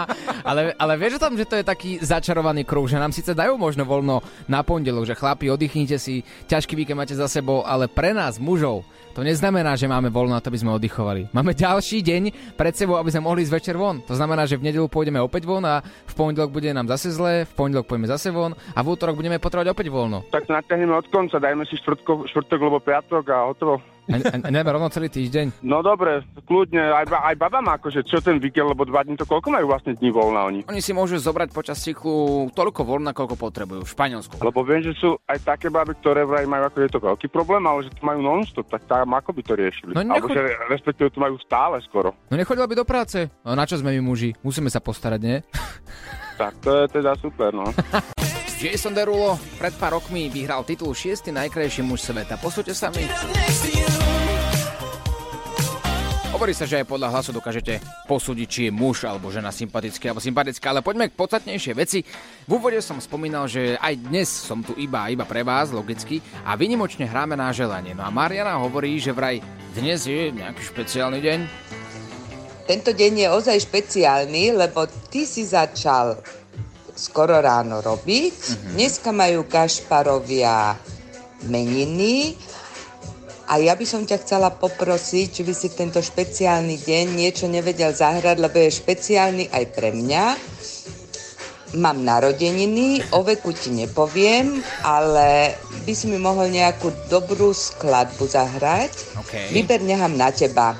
ale, 0.48 0.72
ale 0.74 0.92
vieš 0.96 1.20
o 1.20 1.24
tom, 1.28 1.36
že 1.36 1.44
to 1.44 1.60
je 1.60 1.64
taký 1.64 2.00
začarovaný 2.00 2.64
kruh, 2.64 2.88
že 2.88 2.98
nám 2.98 3.12
síce 3.12 3.36
dajú 3.36 3.60
možno 3.60 3.84
voľno 3.84 4.24
na 4.48 4.64
pondelok, 4.64 5.04
že 5.04 5.14
chlapi, 5.14 5.52
oddychnite 5.52 6.00
si, 6.00 6.24
ťažký 6.48 6.74
víkend 6.74 6.98
máte 6.98 7.14
za 7.14 7.28
sebou, 7.28 7.62
ale 7.62 7.86
pre 7.86 8.16
nás, 8.16 8.40
mužov, 8.40 8.82
to 9.14 9.22
neznamená, 9.22 9.78
že 9.78 9.86
máme 9.86 10.10
voľno 10.10 10.34
aby 10.34 10.58
sme 10.58 10.74
oddychovali. 10.74 11.30
Máme 11.30 11.54
ďalší 11.54 12.02
deň 12.02 12.22
pred 12.58 12.74
sebou, 12.74 12.98
aby 12.98 13.14
sme 13.14 13.30
mohli 13.30 13.46
ísť 13.46 13.54
večer 13.54 13.76
von. 13.78 14.02
To 14.10 14.18
znamená, 14.18 14.42
že 14.50 14.58
v 14.58 14.66
nedelu 14.66 14.90
pôjdeme 14.90 15.22
opäť 15.22 15.46
von 15.46 15.62
a 15.62 15.78
v 15.86 16.14
pondelok 16.18 16.50
bude 16.50 16.66
nám 16.74 16.90
zase 16.90 17.14
zle, 17.14 17.46
v 17.46 17.52
pondelok 17.54 17.86
pôjdeme 17.86 18.10
zase 18.10 18.34
von 18.34 18.58
a 18.74 18.80
v 18.82 18.90
útorok 18.90 19.14
budeme 19.14 19.38
potrebovať 19.38 19.70
opäť 19.70 19.86
voľno. 19.94 20.26
tak 20.34 20.50
natiahneme 20.50 20.98
od 20.98 21.06
konca, 21.14 21.38
dajme 21.38 21.62
si 21.70 21.78
štvrtko, 21.78 22.26
štvrtok 22.26 22.58
alebo 22.58 22.82
piatok 22.82 23.24
a 23.30 23.38
hotovo. 23.46 23.93
A, 24.04 24.16
a, 24.20 24.52
nemáme 24.52 24.70
rovno 24.70 24.92
celý 24.92 25.08
týždeň. 25.08 25.64
No 25.64 25.80
dobre, 25.80 26.20
kľudne, 26.44 26.92
aj, 26.92 27.06
ba- 27.08 27.24
aj 27.24 27.36
baba 27.36 27.58
má 27.58 27.72
akože, 27.74 28.04
čo 28.04 28.20
ten 28.20 28.36
víkend, 28.36 28.68
lebo 28.68 28.84
dva 28.84 29.00
dní, 29.00 29.16
to 29.16 29.24
koľko 29.24 29.48
majú 29.48 29.66
vlastne 29.66 29.96
dní 29.96 30.12
voľna 30.12 30.44
oni? 30.44 30.60
Oni 30.66 30.80
si 30.80 30.92
môžu 30.92 31.16
zobrať 31.16 31.50
počas 31.50 31.80
cyklu 31.80 32.52
toľko 32.52 32.84
voľna, 32.84 33.10
koľko 33.10 33.34
potrebujú 33.34 33.80
v 33.80 33.90
Španielsku. 33.90 34.36
Lebo 34.38 34.60
viem, 34.60 34.84
že 34.84 34.92
sú 34.94 35.16
aj 35.24 35.40
také 35.42 35.72
baby, 35.72 35.96
ktoré 35.96 36.22
vraj 36.22 36.44
majú 36.44 36.68
ako 36.68 36.78
je 36.78 36.90
to 36.90 37.00
veľký 37.00 37.26
problém, 37.28 37.64
ale 37.64 37.82
že 37.82 37.96
to 37.96 38.04
majú 38.04 38.20
non-stop, 38.20 38.68
tak 38.68 38.84
tam 38.84 39.08
ako 39.10 39.32
by 39.32 39.42
to 39.42 39.52
riešili? 39.56 39.92
No 39.92 40.04
Alebo 40.04 40.28
nechoď- 40.28 40.36
že 40.36 40.42
respektíve 40.68 41.08
to 41.08 41.18
majú 41.18 41.40
stále 41.40 41.80
skoro. 41.80 42.12
No 42.28 42.36
nechodila 42.36 42.68
by 42.68 42.76
do 42.76 42.84
práce. 42.84 43.32
No 43.40 43.56
na 43.56 43.64
čo 43.64 43.80
sme 43.80 43.88
my 43.90 44.04
muži? 44.04 44.36
Musíme 44.44 44.68
sa 44.68 44.84
postarať, 44.84 45.20
nie? 45.20 45.38
Tak 46.34 46.60
to 46.60 46.70
je 46.76 46.84
teda 46.92 47.16
super, 47.16 47.54
no. 47.54 47.64
Jason 48.54 48.94
Derulo 48.94 49.34
pred 49.58 49.74
pár 49.74 49.98
rokmi 49.98 50.30
vyhral 50.30 50.62
titul 50.62 50.94
6. 50.94 51.34
najkrajší 51.34 51.82
muž 51.82 52.06
sveta. 52.06 52.38
Posúďte 52.38 52.74
sa 52.74 52.88
mi. 52.94 53.02
Hovorí 56.34 56.50
sa, 56.50 56.66
že 56.66 56.82
aj 56.82 56.90
podľa 56.90 57.14
hlasu 57.14 57.30
dokážete 57.30 57.78
posúdiť, 58.10 58.48
či 58.50 58.60
je 58.66 58.72
muž 58.74 59.06
alebo 59.06 59.30
žena 59.30 59.54
sympatický 59.54 60.10
alebo 60.10 60.18
sympatická, 60.18 60.74
ale 60.74 60.82
poďme 60.82 61.06
k 61.06 61.14
podstatnejšej 61.14 61.74
veci. 61.78 62.02
V 62.50 62.58
úvode 62.58 62.82
som 62.82 62.98
spomínal, 62.98 63.46
že 63.46 63.78
aj 63.78 63.94
dnes 64.10 64.26
som 64.26 64.58
tu 64.58 64.74
iba 64.74 65.06
iba 65.10 65.22
pre 65.22 65.46
vás, 65.46 65.70
logicky, 65.70 66.18
a 66.42 66.58
vynimočne 66.58 67.06
hráme 67.06 67.38
na 67.38 67.54
želanie. 67.54 67.94
No 67.94 68.02
a 68.02 68.10
Mariana 68.10 68.58
hovorí, 68.58 68.98
že 68.98 69.14
vraj 69.14 69.38
dnes 69.78 70.10
je 70.10 70.34
nejaký 70.34 70.62
špeciálny 70.74 71.22
deň. 71.22 71.38
Tento 72.66 72.90
deň 72.90 73.12
je 73.14 73.28
ozaj 73.30 73.58
špeciálny, 73.70 74.58
lebo 74.58 74.90
ty 75.12 75.28
si 75.28 75.46
začal 75.46 76.18
skoro 76.94 77.38
ráno 77.42 77.82
robiť. 77.82 78.34
Dneska 78.74 79.10
majú 79.10 79.44
Kašparovia 79.50 80.78
meniny 81.50 82.38
a 83.44 83.60
ja 83.60 83.76
by 83.76 83.84
som 83.84 84.08
ťa 84.08 84.24
chcela 84.24 84.48
poprosiť, 84.48 85.26
či 85.28 85.42
by 85.44 85.52
si 85.52 85.68
tento 85.76 86.00
špeciálny 86.00 86.80
deň 86.80 87.04
niečo 87.12 87.44
nevedel 87.44 87.92
zahrať, 87.92 88.40
lebo 88.40 88.56
je 88.56 88.72
špeciálny 88.72 89.52
aj 89.52 89.64
pre 89.76 89.92
mňa. 89.92 90.24
Mám 91.74 92.06
narodeniny, 92.06 93.02
o 93.18 93.26
veku 93.26 93.50
ti 93.50 93.74
nepoviem, 93.74 94.62
ale 94.86 95.58
by 95.82 95.92
si 95.92 96.06
mi 96.06 96.22
mohol 96.22 96.46
nejakú 96.54 96.88
dobrú 97.10 97.50
skladbu 97.50 98.30
zahrať. 98.30 98.94
OK. 99.18 99.50
Vyber 99.50 99.82
nechám 99.82 100.14
na 100.14 100.30
teba. 100.30 100.78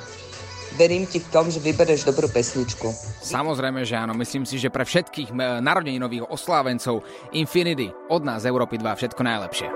Verím 0.75 1.07
ti 1.07 1.23
v 1.23 1.29
tom, 1.31 1.47
že 1.47 1.63
vybereš 1.63 2.03
dobrú 2.03 2.27
pesničku. 2.27 2.91
Samozrejme, 3.23 3.87
že 3.87 3.95
áno. 3.95 4.11
Myslím 4.19 4.43
si, 4.43 4.59
že 4.59 4.75
pre 4.75 4.83
všetkých 4.83 5.31
narodeninových 5.63 6.27
oslávencov 6.27 7.07
Infinity 7.31 7.95
od 8.11 8.27
nás 8.27 8.43
Európy 8.43 8.83
2 8.83 8.99
všetko 8.99 9.23
najlepšie. 9.23 9.69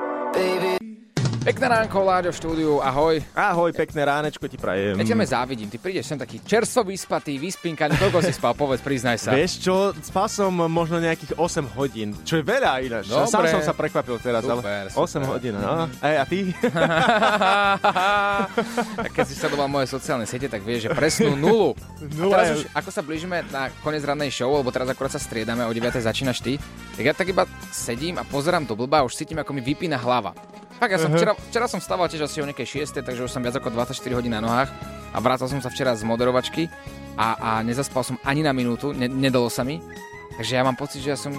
Pekné 1.49 1.65
ránko, 1.65 2.05
Láďo 2.05 2.29
v 2.29 2.37
štúdiu, 2.37 2.77
ahoj. 2.85 3.25
Ahoj, 3.33 3.73
pekné 3.73 4.05
ránečko 4.05 4.45
ti 4.53 4.61
prajem. 4.61 5.01
Ja 5.01 5.17
me 5.17 5.25
závidím, 5.25 5.73
ty 5.73 5.81
prídeš 5.81 6.13
sem 6.13 6.21
taký 6.21 6.45
čerstvo 6.45 6.85
vyspatý, 6.85 7.41
vyspinkaný, 7.41 7.97
koľko 7.97 8.21
si 8.21 8.37
spal, 8.37 8.53
povedz, 8.53 8.85
priznaj 8.85 9.17
sa. 9.17 9.33
Vieš 9.33 9.65
čo, 9.65 9.97
spal 10.05 10.29
som 10.29 10.53
možno 10.53 11.01
nejakých 11.01 11.41
8 11.41 11.73
hodín, 11.73 12.13
čo 12.29 12.37
je 12.37 12.45
veľa 12.45 12.85
ináč. 12.85 13.09
Dobre. 13.09 13.33
Sám 13.33 13.49
som 13.49 13.65
sa 13.65 13.73
prekvapil 13.73 14.21
teraz, 14.21 14.45
Super, 14.45 14.61
ale 14.61 14.93
8 14.93 15.01
super. 15.01 15.25
hodín, 15.25 15.57
no. 15.57 15.89
Ej, 16.05 16.17
a 16.21 16.25
ty? 16.29 16.39
A 19.01 19.09
keď 19.09 19.25
si 19.25 19.33
sledoval 19.33 19.73
moje 19.73 19.89
sociálne 19.89 20.29
siete, 20.29 20.53
tak 20.53 20.61
vieš, 20.61 20.85
že 20.85 20.89
presnú 20.93 21.33
nulu. 21.33 21.73
Nula 22.13 22.29
a 22.29 22.37
teraz 22.45 22.61
už, 22.61 22.69
ako 22.77 22.91
sa 22.93 23.01
blížime 23.01 23.41
na 23.49 23.73
koniec 23.81 24.05
rannej 24.05 24.29
show, 24.29 24.53
lebo 24.53 24.69
teraz 24.69 24.85
akurát 24.93 25.17
sa 25.17 25.23
striedame, 25.23 25.65
o 25.65 25.73
9. 25.73 25.97
začínaš 25.97 26.45
ty, 26.45 26.61
tak 26.93 27.09
ja 27.09 27.17
tak 27.17 27.33
iba 27.33 27.49
sedím 27.73 28.21
a 28.21 28.25
pozerám 28.29 28.69
do 28.69 28.77
blba 28.77 29.01
a 29.01 29.07
už 29.09 29.17
cítim, 29.17 29.41
ako 29.41 29.57
mi 29.57 29.65
vypína 29.65 29.97
hlava. 29.97 30.37
Fakt, 30.79 30.95
ja 30.95 30.99
som 31.03 31.11
včera, 31.11 31.35
včera 31.35 31.67
som 31.67 31.83
stával 31.83 32.07
tiež 32.07 32.31
asi 32.31 32.39
o 32.39 32.47
nejakej 32.47 32.87
6, 32.87 33.03
takže 33.03 33.27
už 33.27 33.31
som 33.35 33.43
viac 33.43 33.59
ako 33.59 33.75
24 33.75 33.99
hodín 34.15 34.31
na 34.31 34.39
nohách 34.39 34.71
a 35.11 35.19
vrátil 35.19 35.51
som 35.51 35.59
sa 35.59 35.75
včera 35.75 35.91
z 35.99 36.07
moderovačky 36.07 36.71
a, 37.19 37.35
a 37.35 37.51
nezaspal 37.67 38.07
som 38.07 38.15
ani 38.23 38.47
na 38.47 38.55
minútu, 38.55 38.95
ne, 38.95 39.11
nedalo 39.11 39.51
sa 39.51 39.67
mi. 39.67 39.83
Takže 40.39 40.55
ja 40.55 40.63
mám 40.63 40.79
pocit, 40.79 41.03
že 41.03 41.11
ja 41.11 41.19
som... 41.19 41.35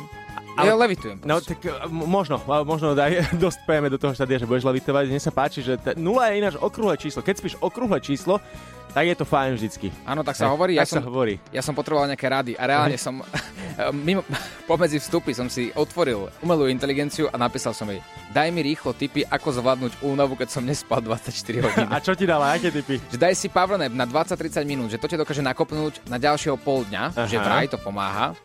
Ja 0.60 0.76
levitujem. 0.76 1.24
No 1.24 1.40
tak 1.40 1.64
eh, 1.64 1.72
možno, 1.88 2.44
možno 2.68 2.92
daj, 2.92 3.32
dospejeme 3.48 3.88
do 3.88 3.96
toho 3.96 4.12
štádia, 4.12 4.44
že 4.44 4.50
budeš 4.50 4.68
levitovať. 4.68 5.08
Mne 5.08 5.24
sa 5.24 5.32
páči, 5.32 5.64
že 5.64 5.80
t- 5.80 5.96
nula 5.96 6.28
je 6.36 6.44
ináč 6.44 6.60
okrúhle 6.60 7.00
číslo. 7.00 7.24
Keď 7.24 7.36
spíš 7.40 7.56
okrúhle 7.64 8.04
číslo, 8.04 8.44
tak 8.92 9.08
je 9.08 9.16
to 9.16 9.24
fajn 9.24 9.56
vždycky. 9.56 9.88
Áno, 10.04 10.20
tak 10.28 10.36
sa 10.36 10.50
Hej, 10.50 10.52
hovorí. 10.52 10.74
Ja 10.76 10.84
tak 10.84 10.92
som, 10.92 11.00
sa 11.00 11.08
hovorí. 11.08 11.40
Ja 11.56 11.64
som 11.64 11.72
potreboval 11.78 12.12
nejaké 12.12 12.28
rady 12.28 12.54
a 12.60 12.64
reálne 12.68 13.00
som 13.00 13.24
mimo, 13.90 14.22
pomedzi 14.70 15.00
vstupy 15.00 15.32
som 15.32 15.48
si 15.48 15.72
otvoril 15.72 16.28
umelú 16.40 16.68
inteligenciu 16.68 17.28
a 17.28 17.36
napísal 17.36 17.72
som 17.72 17.88
jej 17.88 18.00
daj 18.30 18.54
mi 18.54 18.62
rýchlo 18.62 18.94
tipy, 18.94 19.26
ako 19.26 19.58
zvládnuť 19.58 19.94
únavu, 20.06 20.38
keď 20.38 20.50
som 20.50 20.62
nespal 20.62 21.02
24 21.02 21.34
hodín. 21.66 21.88
A 21.94 21.98
čo 21.98 22.14
ti 22.14 22.30
dala, 22.30 22.54
aké 22.54 22.70
typy? 22.70 23.02
Že 23.10 23.18
daj 23.18 23.34
si 23.34 23.50
power 23.50 23.82
nap 23.82 23.90
na 23.90 24.06
20-30 24.06 24.62
minút, 24.64 24.94
že 24.94 25.02
to 25.02 25.10
ťa 25.10 25.18
dokáže 25.18 25.42
nakopnúť 25.42 26.06
na 26.06 26.22
ďalšieho 26.22 26.54
pol 26.56 26.86
dňa, 26.86 27.04
Aha. 27.10 27.26
že 27.26 27.42
vraj 27.42 27.66
to 27.66 27.82
pomáha. 27.82 28.38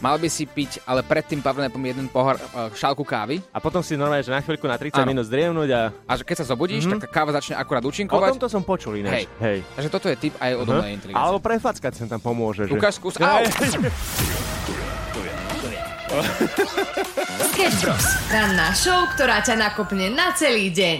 Mal 0.00 0.16
by 0.16 0.32
si 0.32 0.48
piť, 0.48 0.80
ale 0.84 1.04
pred 1.04 1.20
tým 1.24 1.44
power 1.44 1.60
napom 1.60 1.80
jeden 1.80 2.08
pohár 2.08 2.40
uh, 2.40 2.72
šálku 2.72 3.04
kávy. 3.04 3.44
A 3.52 3.60
potom 3.60 3.84
si 3.84 4.00
normálne, 4.00 4.24
že 4.24 4.32
na 4.32 4.40
chvíľku 4.40 4.64
na 4.64 4.80
30 4.80 4.96
Áno. 4.96 5.08
minút 5.08 5.28
zdriemnúť 5.28 5.70
a... 5.76 5.80
A 6.08 6.12
že 6.16 6.24
keď 6.24 6.36
sa 6.40 6.56
zobudíš, 6.56 6.88
Mhm. 6.88 6.92
tak 6.96 7.00
tá 7.04 7.08
káva 7.10 7.36
začne 7.36 7.60
akurát 7.60 7.84
O 7.84 7.92
účinkovať. 7.92 8.32
tomto 8.32 8.48
som 8.48 8.64
počul 8.64 8.96
ináč. 8.96 9.12
Hej. 9.12 9.24
Hej. 9.40 9.58
Takže 9.76 9.88
toto 9.92 10.06
je 10.08 10.16
tip 10.16 10.34
aj 10.40 10.56
od 10.56 10.66
umelej 10.66 10.92
inteligencie. 10.96 11.20
Alebo 11.20 11.38
prefackať 11.38 11.92
sem 11.92 12.08
tam 12.08 12.20
pomôže. 12.20 12.64
Že... 12.64 12.80
Ukáž, 12.80 12.96
skús. 12.96 13.20
Au! 13.20 13.44
Sketch 17.54 17.86
Bros. 17.86 18.06
Ranná 18.34 18.74
show, 18.74 19.06
ktorá 19.14 19.46
ťa 19.46 19.54
nakopne 19.54 20.10
na 20.10 20.34
celý 20.34 20.74
deň. 20.74 20.98